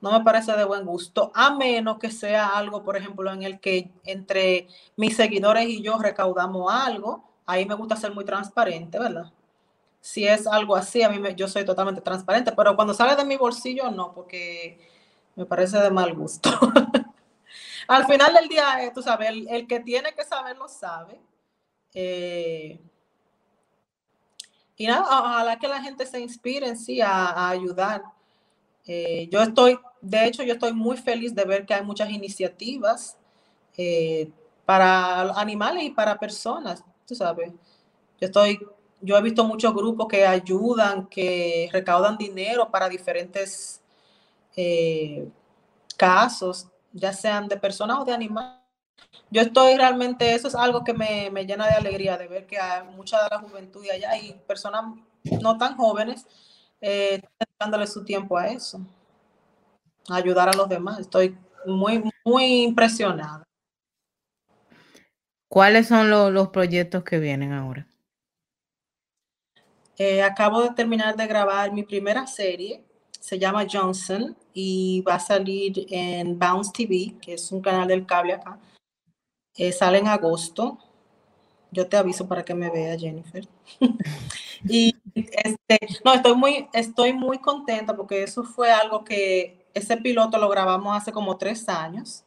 [0.00, 3.60] no me parece de buen gusto, a menos que sea algo, por ejemplo, en el
[3.60, 7.31] que entre mis seguidores y yo recaudamos algo.
[7.46, 9.32] Ahí me gusta ser muy transparente, ¿verdad?
[10.00, 13.24] Si es algo así, a mí me, yo soy totalmente transparente, pero cuando sale de
[13.24, 14.78] mi bolsillo, no, porque
[15.36, 16.50] me parece de mal gusto.
[17.88, 21.20] Al final del día, eh, tú sabes, el, que tiene que saber lo sabe.
[21.94, 22.80] Eh,
[24.76, 28.02] y nada, ojalá que la gente se inspire en sí a, ayudar.
[28.86, 33.16] Eh, yo estoy, de hecho, yo estoy muy feliz de ver que hay muchas iniciativas
[34.64, 37.52] para animales y para personas, tú sabes.
[38.20, 38.58] Yo estoy,
[39.00, 43.80] yo he visto muchos grupos que ayudan, que recaudan dinero para diferentes
[44.56, 45.28] eh,
[45.96, 48.62] casos, ya sean de personas o de animales.
[49.30, 52.58] Yo estoy realmente, eso es algo que me, me llena de alegría de ver que
[52.58, 54.84] hay mucha de la juventud de allá y personas
[55.40, 56.26] no tan jóvenes
[56.80, 57.22] eh,
[57.58, 58.80] dándole su tiempo a eso,
[60.08, 60.98] a ayudar a los demás.
[60.98, 63.44] Estoy muy, muy impresionada.
[65.52, 67.86] ¿Cuáles son lo- los proyectos que vienen ahora?
[69.98, 72.82] Eh, acabo de terminar de grabar mi primera serie,
[73.20, 78.06] se llama Johnson y va a salir en Bounce TV, que es un canal del
[78.06, 78.58] cable acá.
[79.54, 80.78] Eh, sale en agosto.
[81.70, 83.46] Yo te aviso para que me vea, Jennifer.
[84.64, 90.38] y este, no, estoy muy, estoy muy contenta porque eso fue algo que ese piloto
[90.38, 92.24] lo grabamos hace como tres años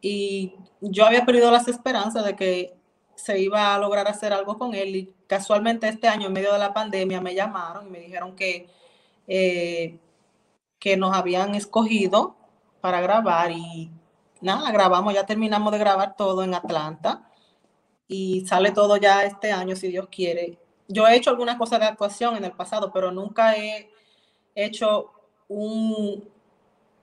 [0.00, 2.74] y yo había perdido las esperanzas de que
[3.14, 6.58] se iba a lograr hacer algo con él y casualmente este año en medio de
[6.58, 8.68] la pandemia me llamaron y me dijeron que,
[9.26, 9.98] eh,
[10.78, 12.36] que nos habían escogido
[12.80, 13.90] para grabar y
[14.40, 17.28] nada, grabamos, ya terminamos de grabar todo en Atlanta
[18.06, 20.58] y sale todo ya este año si Dios quiere.
[20.86, 23.90] Yo he hecho algunas cosas de actuación en el pasado, pero nunca he
[24.54, 25.10] hecho
[25.48, 26.24] un,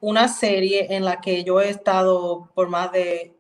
[0.08, 3.36] una serie en la que yo he estado por más de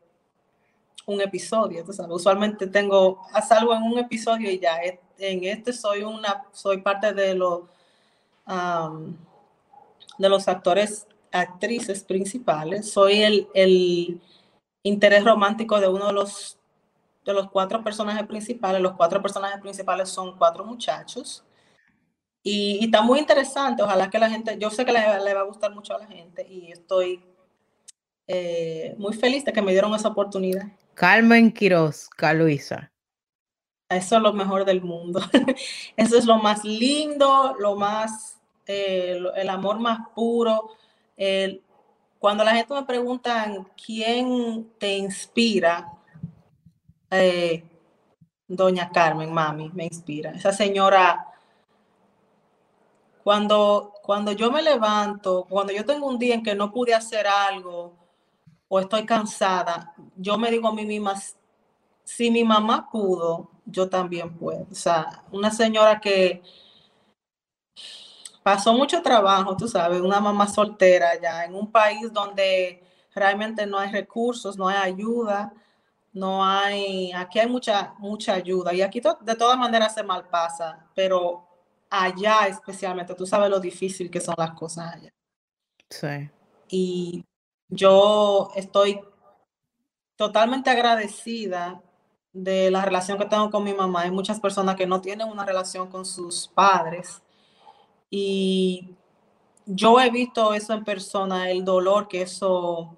[1.05, 1.83] un episodio.
[2.09, 4.77] Usualmente tengo, salgo en un episodio y ya.
[4.81, 7.61] E- En este soy una, soy parte de los
[8.45, 9.17] am,
[10.17, 12.91] de los actores, actrices principales.
[12.91, 14.21] Soy el, el
[14.83, 16.57] interés romántico de uno de los
[17.25, 18.81] de los cuatro personajes principales.
[18.81, 21.44] Los cuatro personajes principales son cuatro muchachos.
[22.45, 23.81] Y, y está muy interesante.
[23.81, 26.05] Ojalá que la gente, yo sé que le, le va a gustar mucho a la
[26.05, 27.19] gente y estoy
[28.27, 30.67] eh, muy feliz de que me dieron esa oportunidad.
[30.93, 32.91] Carmen Quiroz, Luisa.
[33.89, 35.21] Eso es lo mejor del mundo.
[35.97, 40.69] Eso es lo más lindo, lo más, eh, el amor más puro.
[41.17, 41.63] El-
[42.19, 43.51] cuando la gente me pregunta
[43.83, 45.91] quién te inspira,
[47.09, 47.63] eh,
[48.47, 50.31] doña Carmen, mami, me inspira.
[50.31, 51.25] Esa señora,
[53.25, 57.27] cuando, cuando yo me levanto, cuando yo tengo un día en que no pude hacer
[57.27, 57.97] algo
[58.69, 61.15] o estoy cansada, yo me digo a mí misma,
[62.03, 64.67] si mi mamá pudo, yo también puedo.
[64.71, 66.43] O sea, una señora que
[68.43, 73.77] pasó mucho trabajo, tú sabes, una mamá soltera ya en un país donde realmente no
[73.79, 75.53] hay recursos, no hay ayuda,
[76.13, 80.87] no hay, aquí hay mucha, mucha ayuda y aquí to- de todas maneras se malpasa,
[80.95, 81.44] pero
[82.03, 85.13] allá especialmente, tú sabes lo difícil que son las cosas allá.
[85.89, 86.29] Sí.
[86.67, 87.23] Y
[87.69, 89.01] yo estoy
[90.15, 91.81] totalmente agradecida
[92.33, 94.01] de la relación que tengo con mi mamá.
[94.01, 97.21] Hay muchas personas que no tienen una relación con sus padres.
[98.09, 98.95] Y
[99.65, 102.97] yo he visto eso en persona, el dolor que eso,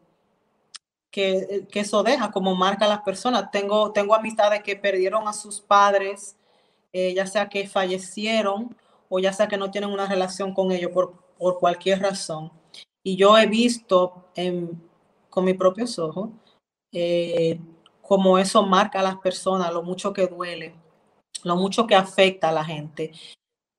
[1.12, 3.52] que, que eso deja, como marca a las personas.
[3.52, 6.36] Tengo, tengo amistades que perdieron a sus padres,
[6.91, 8.76] eh, ya sea que fallecieron
[9.10, 12.51] o ya sea que no tienen una relación con ellos por, por cualquier razón.
[13.03, 14.26] Y yo he visto
[15.30, 16.30] con mis propios ojos,
[16.91, 17.60] eh,
[18.01, 20.76] como eso marca a las personas, lo mucho que duele,
[21.43, 23.12] lo mucho que afecta a la gente.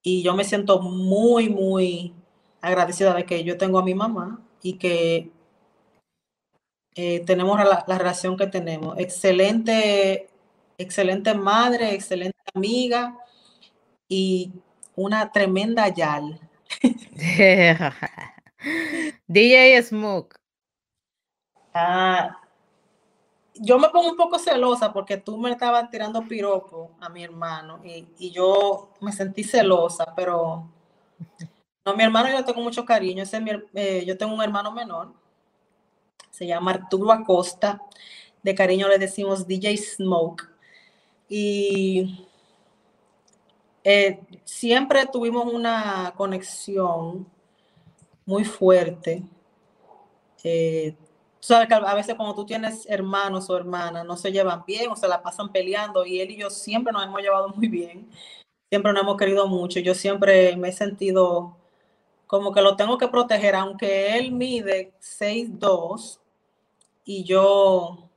[0.02, 2.14] Y yo me siento muy, muy
[2.60, 5.30] agradecida de que yo tengo a mi mamá y que
[6.94, 8.98] eh, tenemos la, la relación que tenemos.
[8.98, 10.30] Excelente,
[10.78, 13.18] excelente madre, excelente amiga
[14.08, 14.52] y
[14.98, 16.40] una tremenda yal.
[19.28, 20.36] DJ Smoke.
[21.72, 22.40] Ah,
[23.54, 27.80] yo me pongo un poco celosa porque tú me estabas tirando piropo a mi hermano
[27.84, 30.68] y, y yo me sentí celosa, pero
[31.84, 33.22] no, mi hermano yo tengo mucho cariño.
[33.22, 35.12] Ese es mi eh, yo tengo un hermano menor,
[36.30, 37.80] se llama Arturo Acosta.
[38.42, 40.48] De cariño le decimos DJ Smoke.
[41.28, 42.27] Y
[43.90, 47.26] eh, siempre tuvimos una conexión
[48.26, 49.22] muy fuerte.
[50.44, 50.94] Eh,
[51.40, 54.96] sabes que a veces cuando tú tienes hermanos o hermanas no se llevan bien o
[54.96, 58.10] se la pasan peleando y él y yo siempre nos hemos llevado muy bien,
[58.68, 59.80] siempre nos hemos querido mucho.
[59.80, 61.56] Yo siempre me he sentido
[62.26, 66.20] como que lo tengo que proteger, aunque él mide 6'2
[67.06, 68.10] y yo,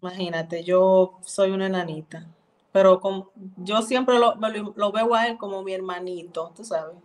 [0.00, 2.28] imagínate, yo soy una enanita,
[2.72, 6.96] pero con- yo siempre lo, lo- lo veo a él como mi hermanito, tú sabes.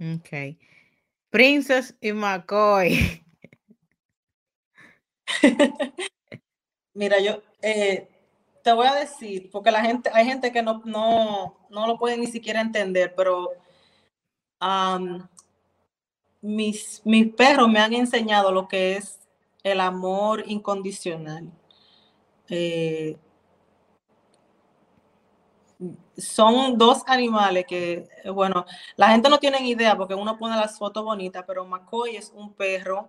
[0.00, 0.56] Ok.
[1.30, 3.24] Princess y McCoy.
[6.94, 8.08] Mira, yo eh,
[8.62, 12.16] te voy a decir, porque la gente, hay gente que no, no, no lo puede
[12.18, 13.50] ni siquiera entender, pero
[14.58, 15.28] am,
[16.40, 19.20] mis, mis perros me han enseñado lo que es
[19.62, 21.50] el amor incondicional.
[22.48, 23.16] Eh,
[26.16, 28.66] son dos animales que, bueno,
[28.96, 32.52] la gente no tiene idea porque uno pone las fotos bonitas, pero McCoy es un
[32.52, 33.08] perro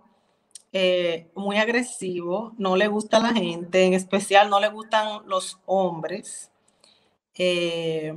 [0.72, 5.58] eh, muy agresivo, no le gusta a la gente, en especial no le gustan los
[5.66, 6.50] hombres.
[7.34, 8.14] Eh,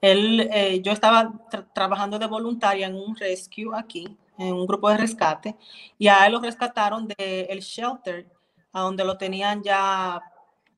[0.00, 4.88] él, eh, yo estaba tra- trabajando de voluntaria en un rescue aquí, en un grupo
[4.88, 5.56] de rescate,
[5.98, 8.26] y a él lo rescataron del shelter,
[8.72, 10.22] a donde lo tenían ya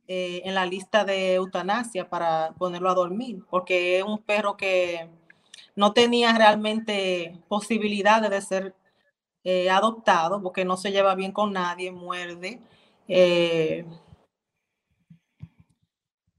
[0.09, 5.09] eh, en la lista de eutanasia para ponerlo a dormir, porque es un perro que
[5.77, 8.75] no tenía realmente posibilidades de ser
[9.45, 12.61] eh, adoptado porque no se lleva bien con nadie, muerde.
[13.09, 13.85] eh,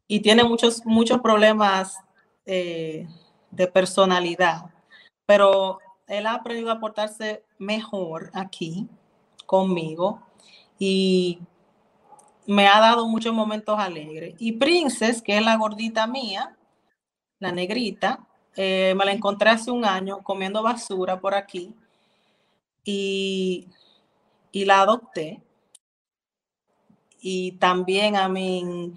[0.08, 1.98] y tiene muchos, muchos problemas
[2.46, 3.08] eh,
[3.52, 4.66] de personalidad.
[5.26, 8.88] Pero él ha aprendido a portarse mejor aquí
[9.46, 10.22] conmigo
[10.78, 11.40] y
[12.48, 14.36] me ha dado muchos momentos alegres.
[14.40, 16.56] Y Princess, que es la gordita mía,
[17.40, 21.74] la negrita, eh, me la encontré hace un año comiendo basura por aquí
[22.84, 23.68] y,
[24.52, 25.42] y la adopté.
[27.20, 28.94] Y también a mí,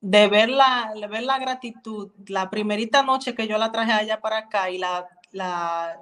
[0.00, 4.20] de ver la, de ver la gratitud, la primerita noche que yo la traje allá
[4.20, 5.98] para acá y la, la,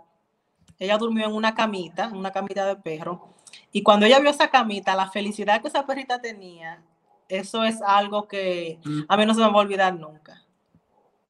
[0.78, 3.31] ella durmió en una camita, en una camita de perro.
[3.72, 6.82] Y cuando ella vio esa camita, la felicidad que esa perrita tenía,
[7.28, 10.44] eso es algo que a mí no se me va a olvidar nunca.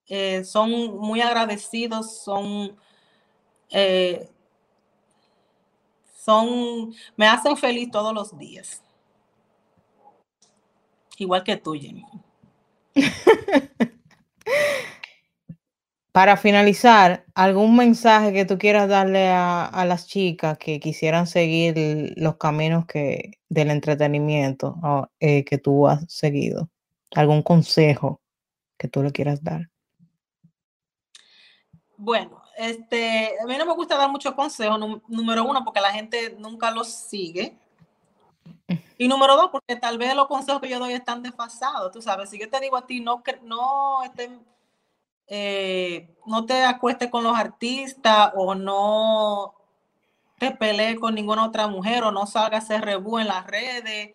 [0.09, 2.77] Eh, son muy agradecidos, son,
[3.71, 4.29] eh,
[6.19, 8.83] son, me hacen feliz todos los días.
[11.19, 12.05] Igual que tú, Jenny.
[16.13, 22.37] Para finalizar, ¿algún mensaje que tú quieras darle a, las chicas que quisieran seguir los
[22.37, 24.77] caminos que, del entretenimiento
[25.21, 26.69] eh, que tú has seguido?
[27.15, 28.21] ¿Algún consejo
[28.77, 29.71] que tú le quieras dar?
[31.97, 35.93] Bueno, este, a mí no me gusta dar muchos consejos, nú- número uno, porque la
[35.93, 37.57] gente nunca los sigue.
[38.99, 42.29] Y número dos, porque tal vez los consejos que yo doy están desfasados, tú sabes.
[42.29, 44.31] Si yo te digo a ti, no, no, este,
[45.35, 49.55] eh, no te acuestes con los artistas o no
[50.39, 54.15] te pelees con ninguna otra mujer o no salgas a rebú en las redes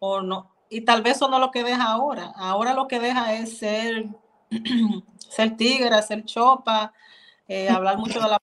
[0.00, 0.50] o no.
[0.68, 2.32] Y tal vez eso no es lo que deja ahora.
[2.34, 4.06] Ahora lo que deja es ser,
[5.18, 6.92] ser tigre, ser chopa,
[7.46, 8.38] eh, hablar mucho de la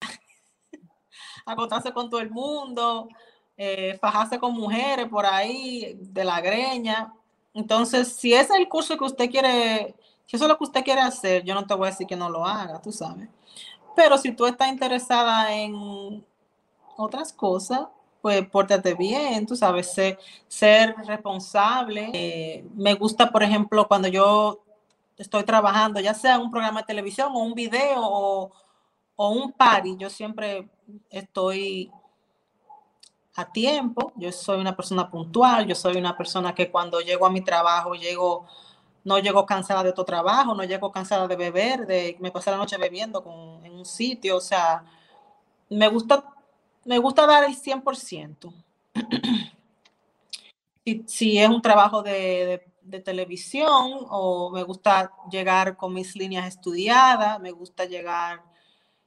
[1.44, 3.10] acostarse con todo el mundo,
[3.58, 7.12] eh, fajarse con mujeres por ahí, de la greña.
[7.52, 9.94] Entonces, si ese es el curso que usted quiere,
[10.26, 12.16] si eso es lo que usted quiere hacer, yo no te voy a decir que
[12.16, 13.28] no lo haga, tú sabes.
[13.94, 16.24] Pero si tú estás interesada en
[16.96, 17.86] otras cosas,
[18.20, 22.10] pues pórtate bien, tú sabes, ser, ser responsable.
[22.12, 24.62] Eh, me gusta, por ejemplo, cuando yo
[25.16, 28.52] estoy trabajando, ya sea un programa de televisión o un video o,
[29.14, 30.68] o un party, yo siempre
[31.08, 31.90] estoy
[33.36, 37.30] a tiempo, yo soy una persona puntual, yo soy una persona que cuando llego a
[37.30, 38.46] mi trabajo llego,
[39.06, 42.56] no llego cansada de otro trabajo, no llego cansada de beber, de me pasé la
[42.56, 44.84] noche bebiendo con, en un sitio, o sea,
[45.70, 46.24] me gusta,
[46.84, 48.52] me gusta dar el 100%.
[50.84, 56.48] si, si es un trabajo de, de, televisión o me gusta llegar con mis líneas
[56.48, 58.42] estudiadas, me gusta llegar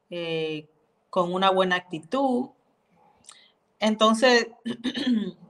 [0.10, 0.70] eh,
[1.10, 2.52] con una buena actitud.
[3.80, 4.48] Entonces,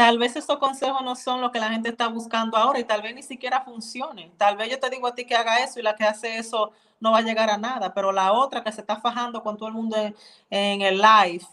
[0.00, 3.02] tal vez esos consejos no son lo que la gente está buscando ahora y tal
[3.02, 4.32] vez ni siquiera funcione.
[4.38, 6.72] Tal vez yo te digo a ti que haga eso y la que hace eso
[7.00, 9.68] no va a llegar a nada, pero la otra que se está fajando con todo
[9.68, 10.16] el mundo en,
[10.48, 11.44] en el live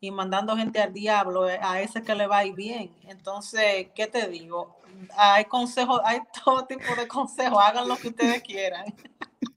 [0.00, 2.90] y mandando gente al diablo, eh, a ese que le va a ir bien.
[3.06, 4.80] Entonces, ¿qué te digo?
[5.14, 8.94] Hay consejos, hay todo tipo de consejos, hagan lo que ustedes quieran.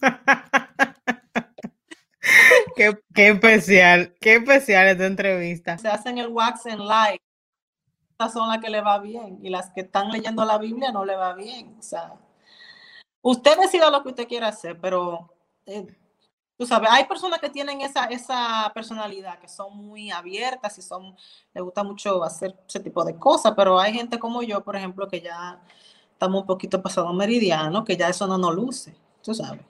[2.76, 5.78] Qué, qué especial, qué especial esta entrevista.
[5.78, 7.22] Se hacen el wax en live.
[8.24, 11.04] Estas son las que le va bien y las que están leyendo la Biblia no
[11.04, 11.76] le va bien.
[11.78, 12.14] O sea,
[13.22, 15.30] usted decida lo que usted quiera hacer, pero
[15.66, 15.86] eh,
[16.58, 21.18] tú sabes, hay personas que tienen esa, esa personalidad, que son muy abiertas y son,
[21.54, 25.06] les gusta mucho hacer ese tipo de cosas, pero hay gente como yo, por ejemplo,
[25.10, 25.62] que ya
[26.14, 29.66] estamos un poquito pasado meridiano, que ya eso no nos luce, tú sabes.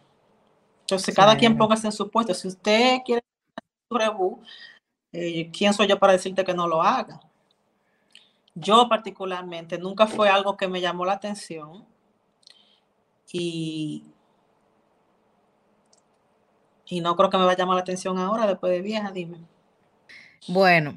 [0.82, 2.36] Entonces, cada quien póngase en su puesto.
[2.36, 3.24] Si usted quiere
[3.90, 4.44] su rebú,
[5.12, 7.20] eh, ¿quién soy yo para decirte que no lo haga?
[8.56, 11.86] Yo particularmente, nunca fue algo que me llamó la atención
[13.32, 14.04] y,
[16.86, 19.40] y no creo que me va a llamar la atención ahora después de vieja, dime.
[20.48, 20.96] Bueno,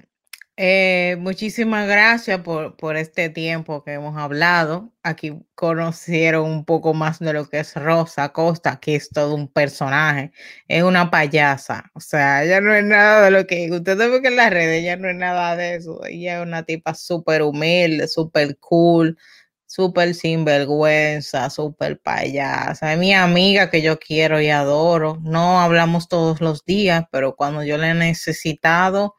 [0.58, 4.90] eh, muchísimas gracias por, por este tiempo que hemos hablado.
[5.02, 9.48] Aquí conocieron un poco más de lo que es Rosa Costa, que es todo un
[9.48, 10.32] personaje,
[10.68, 11.90] es una payasa.
[11.94, 14.96] O sea, ella no es nada de lo que ustedes ven en las redes, ella
[14.96, 16.02] no es nada de eso.
[16.06, 19.18] Ella es una tipa súper humilde, súper cool,
[19.66, 22.94] súper sinvergüenza, súper payasa.
[22.94, 25.18] Es mi amiga que yo quiero y adoro.
[25.22, 29.16] No hablamos todos los días, pero cuando yo la he necesitado,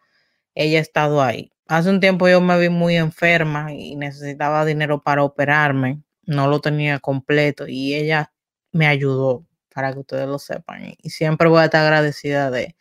[0.57, 1.51] ella ha estado ahí.
[1.67, 6.01] Hace un tiempo yo me vi muy enferma y necesitaba dinero para operarme.
[6.23, 8.33] No lo tenía completo y ella
[8.71, 10.95] me ayudó, para que ustedes lo sepan.
[10.97, 12.75] Y siempre voy a estar agradecida de,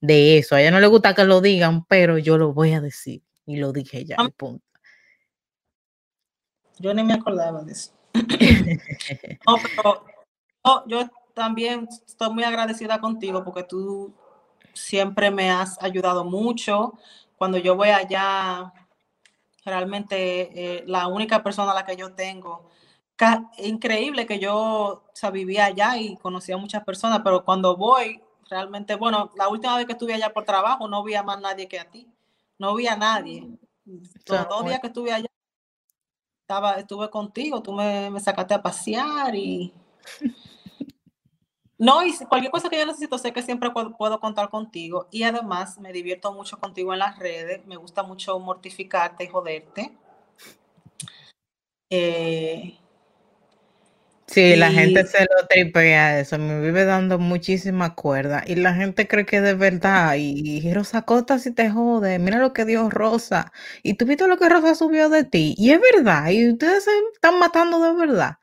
[0.00, 0.54] de eso.
[0.54, 3.22] A ella no le gusta que lo digan, pero yo lo voy a decir.
[3.46, 4.64] Y lo dije ya, y punto.
[6.78, 7.92] Yo ni me acordaba de eso.
[9.46, 10.04] No, pero
[10.64, 14.14] no, yo también estoy muy agradecida contigo porque tú
[14.74, 16.94] siempre me has ayudado mucho.
[17.36, 18.72] Cuando yo voy allá,
[19.64, 22.70] realmente eh, la única persona a la que yo tengo,
[23.58, 28.20] increíble que yo o sea, vivía allá y conocía a muchas personas, pero cuando voy,
[28.48, 31.68] realmente, bueno, la última vez que estuve allá por trabajo no vi a más nadie
[31.68, 32.08] que a ti.
[32.58, 33.48] No vi a nadie.
[33.84, 35.26] Los dos días que estuve allá,
[36.42, 39.72] estaba, estuve contigo, tú me, me sacaste a pasear y...
[41.80, 45.08] No, y cualquier cosa que yo necesito, sé que siempre puedo, contar contigo.
[45.10, 47.64] Y además me divierto mucho contigo en las redes.
[47.66, 49.96] Me gusta mucho mortificarte y joderte.
[51.88, 52.78] Eh,
[54.26, 59.08] Sí, la gente se lo tripea eso, me vive dando muchísima cuerda y la gente
[59.08, 62.88] cree que de verdad y, y Rosa Costa si te jode, mira lo que dio
[62.90, 63.52] Rosa
[63.82, 66.92] y tú viste lo que Rosa subió de ti y es verdad y ustedes se
[67.12, 68.36] están matando de verdad.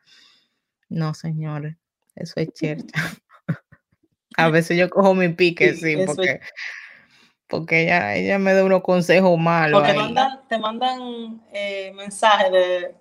[0.90, 1.78] No, señores,
[2.16, 3.02] eso es chercha.
[4.38, 6.40] A veces yo cojo mi pique, sí, es porque,
[7.48, 12.96] porque ella, ella me da unos consejos malos porque mandan, te mandan eh, mensajes de...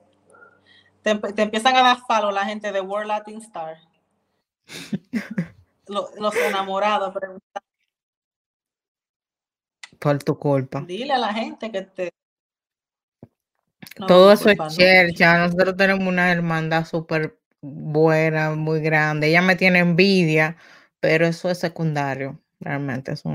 [1.03, 3.77] Te, te empiezan a dar follow la gente de World Latin Star.
[5.89, 7.15] Lo- los enamorados.
[7.15, 7.63] preguntan,
[10.01, 10.81] Por tu culpa.
[10.81, 12.11] Dile a la gente que te...
[13.99, 14.77] No, Todo eso es culpa, ¿no?
[14.77, 15.39] chercha.
[15.39, 19.29] Nosotros tenemos una hermandad súper buena, muy grande.
[19.29, 20.57] Ella me tiene envidia,
[21.01, 23.13] pero eso es secundario, realmente.
[23.13, 23.31] Eso,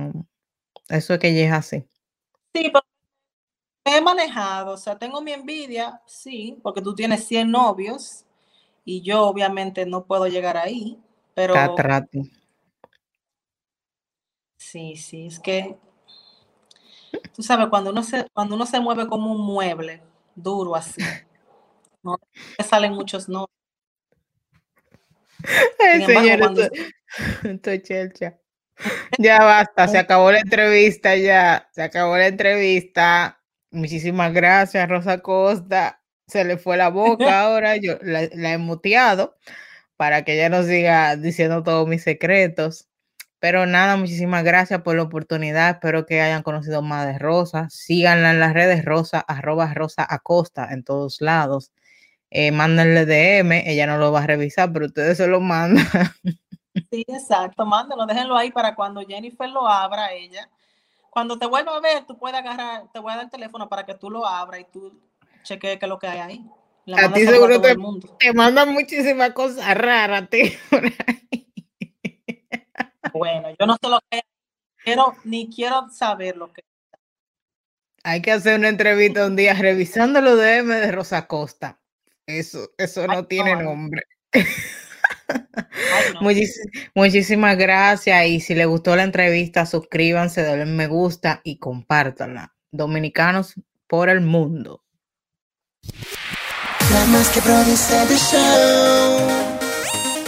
[0.90, 1.86] eso es que ella es así.
[2.54, 2.82] Sí, pero
[3.86, 8.26] he manejado, o sea, tengo mi envidia, sí, porque tú tienes 100 novios
[8.86, 11.00] y yo obviamente no puedo llegar ahí,
[11.34, 12.32] pero Catrati.
[14.58, 15.78] sí, sí, es que
[17.34, 20.02] tú sabes, cuando uno se, cuando uno se mueve como un mueble
[20.36, 21.02] duro así,
[22.04, 22.18] no
[22.58, 23.48] te salen muchos no.
[25.80, 26.64] Ay, señor, cuando
[27.44, 28.42] esto, esto.
[29.20, 33.40] Ya basta, se acabó la entrevista ya, se acabó la entrevista.
[33.72, 36.02] Muchísimas gracias, Rosa Costa.
[36.28, 39.38] Se le fue la boca ahora, yo la, la he muteado
[39.98, 42.88] para que ella no siga diciendo todos mis secretos.
[43.40, 45.72] Pero nada, muchísimas gracias por la oportunidad.
[45.72, 47.68] Espero que hayan conocido más de Rosa.
[47.72, 51.72] Síganla en las redes Rosa, arroba Rosa Acosta en todos lados.
[52.34, 55.86] Eh, mándenle DM, ella no lo va a revisar, pero ustedes se lo mandan.
[56.90, 60.49] Sí, exacto, mándenlo, déjenlo ahí para cuando Jennifer lo abra ella.
[61.10, 63.86] Cuando te vuelva a ver, tú puedes agarrar, te voy a dar el teléfono para
[63.86, 64.98] que tú lo abras y tú
[65.44, 66.45] cheques qué es lo que hay ahí.
[66.95, 67.76] A ti seguro te,
[68.20, 70.49] te mandan muchísimas cosas raras, tío.
[73.14, 74.22] Bueno, yo no sé lo que
[74.84, 76.64] quiero, ni quiero saber lo que.
[78.03, 81.81] Hay que hacer una entrevista un día revisando los DM de Rosa Costa.
[82.40, 83.62] Eso, eso no Ay, tiene no.
[83.64, 84.03] nombre.
[84.32, 84.44] Ay,
[86.14, 86.22] no.
[86.22, 86.60] Muchis-
[86.95, 92.53] muchísimas gracias y si les gustó la entrevista, suscríbanse, denle me gusta y compártanla.
[92.72, 93.56] Dominicanos
[93.88, 94.84] por el mundo.
[96.91, 99.28] La más que produce the show.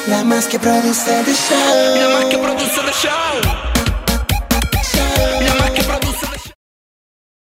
[0.07, 1.95] La más que produce the show.
[1.95, 3.72] La más que produce de show.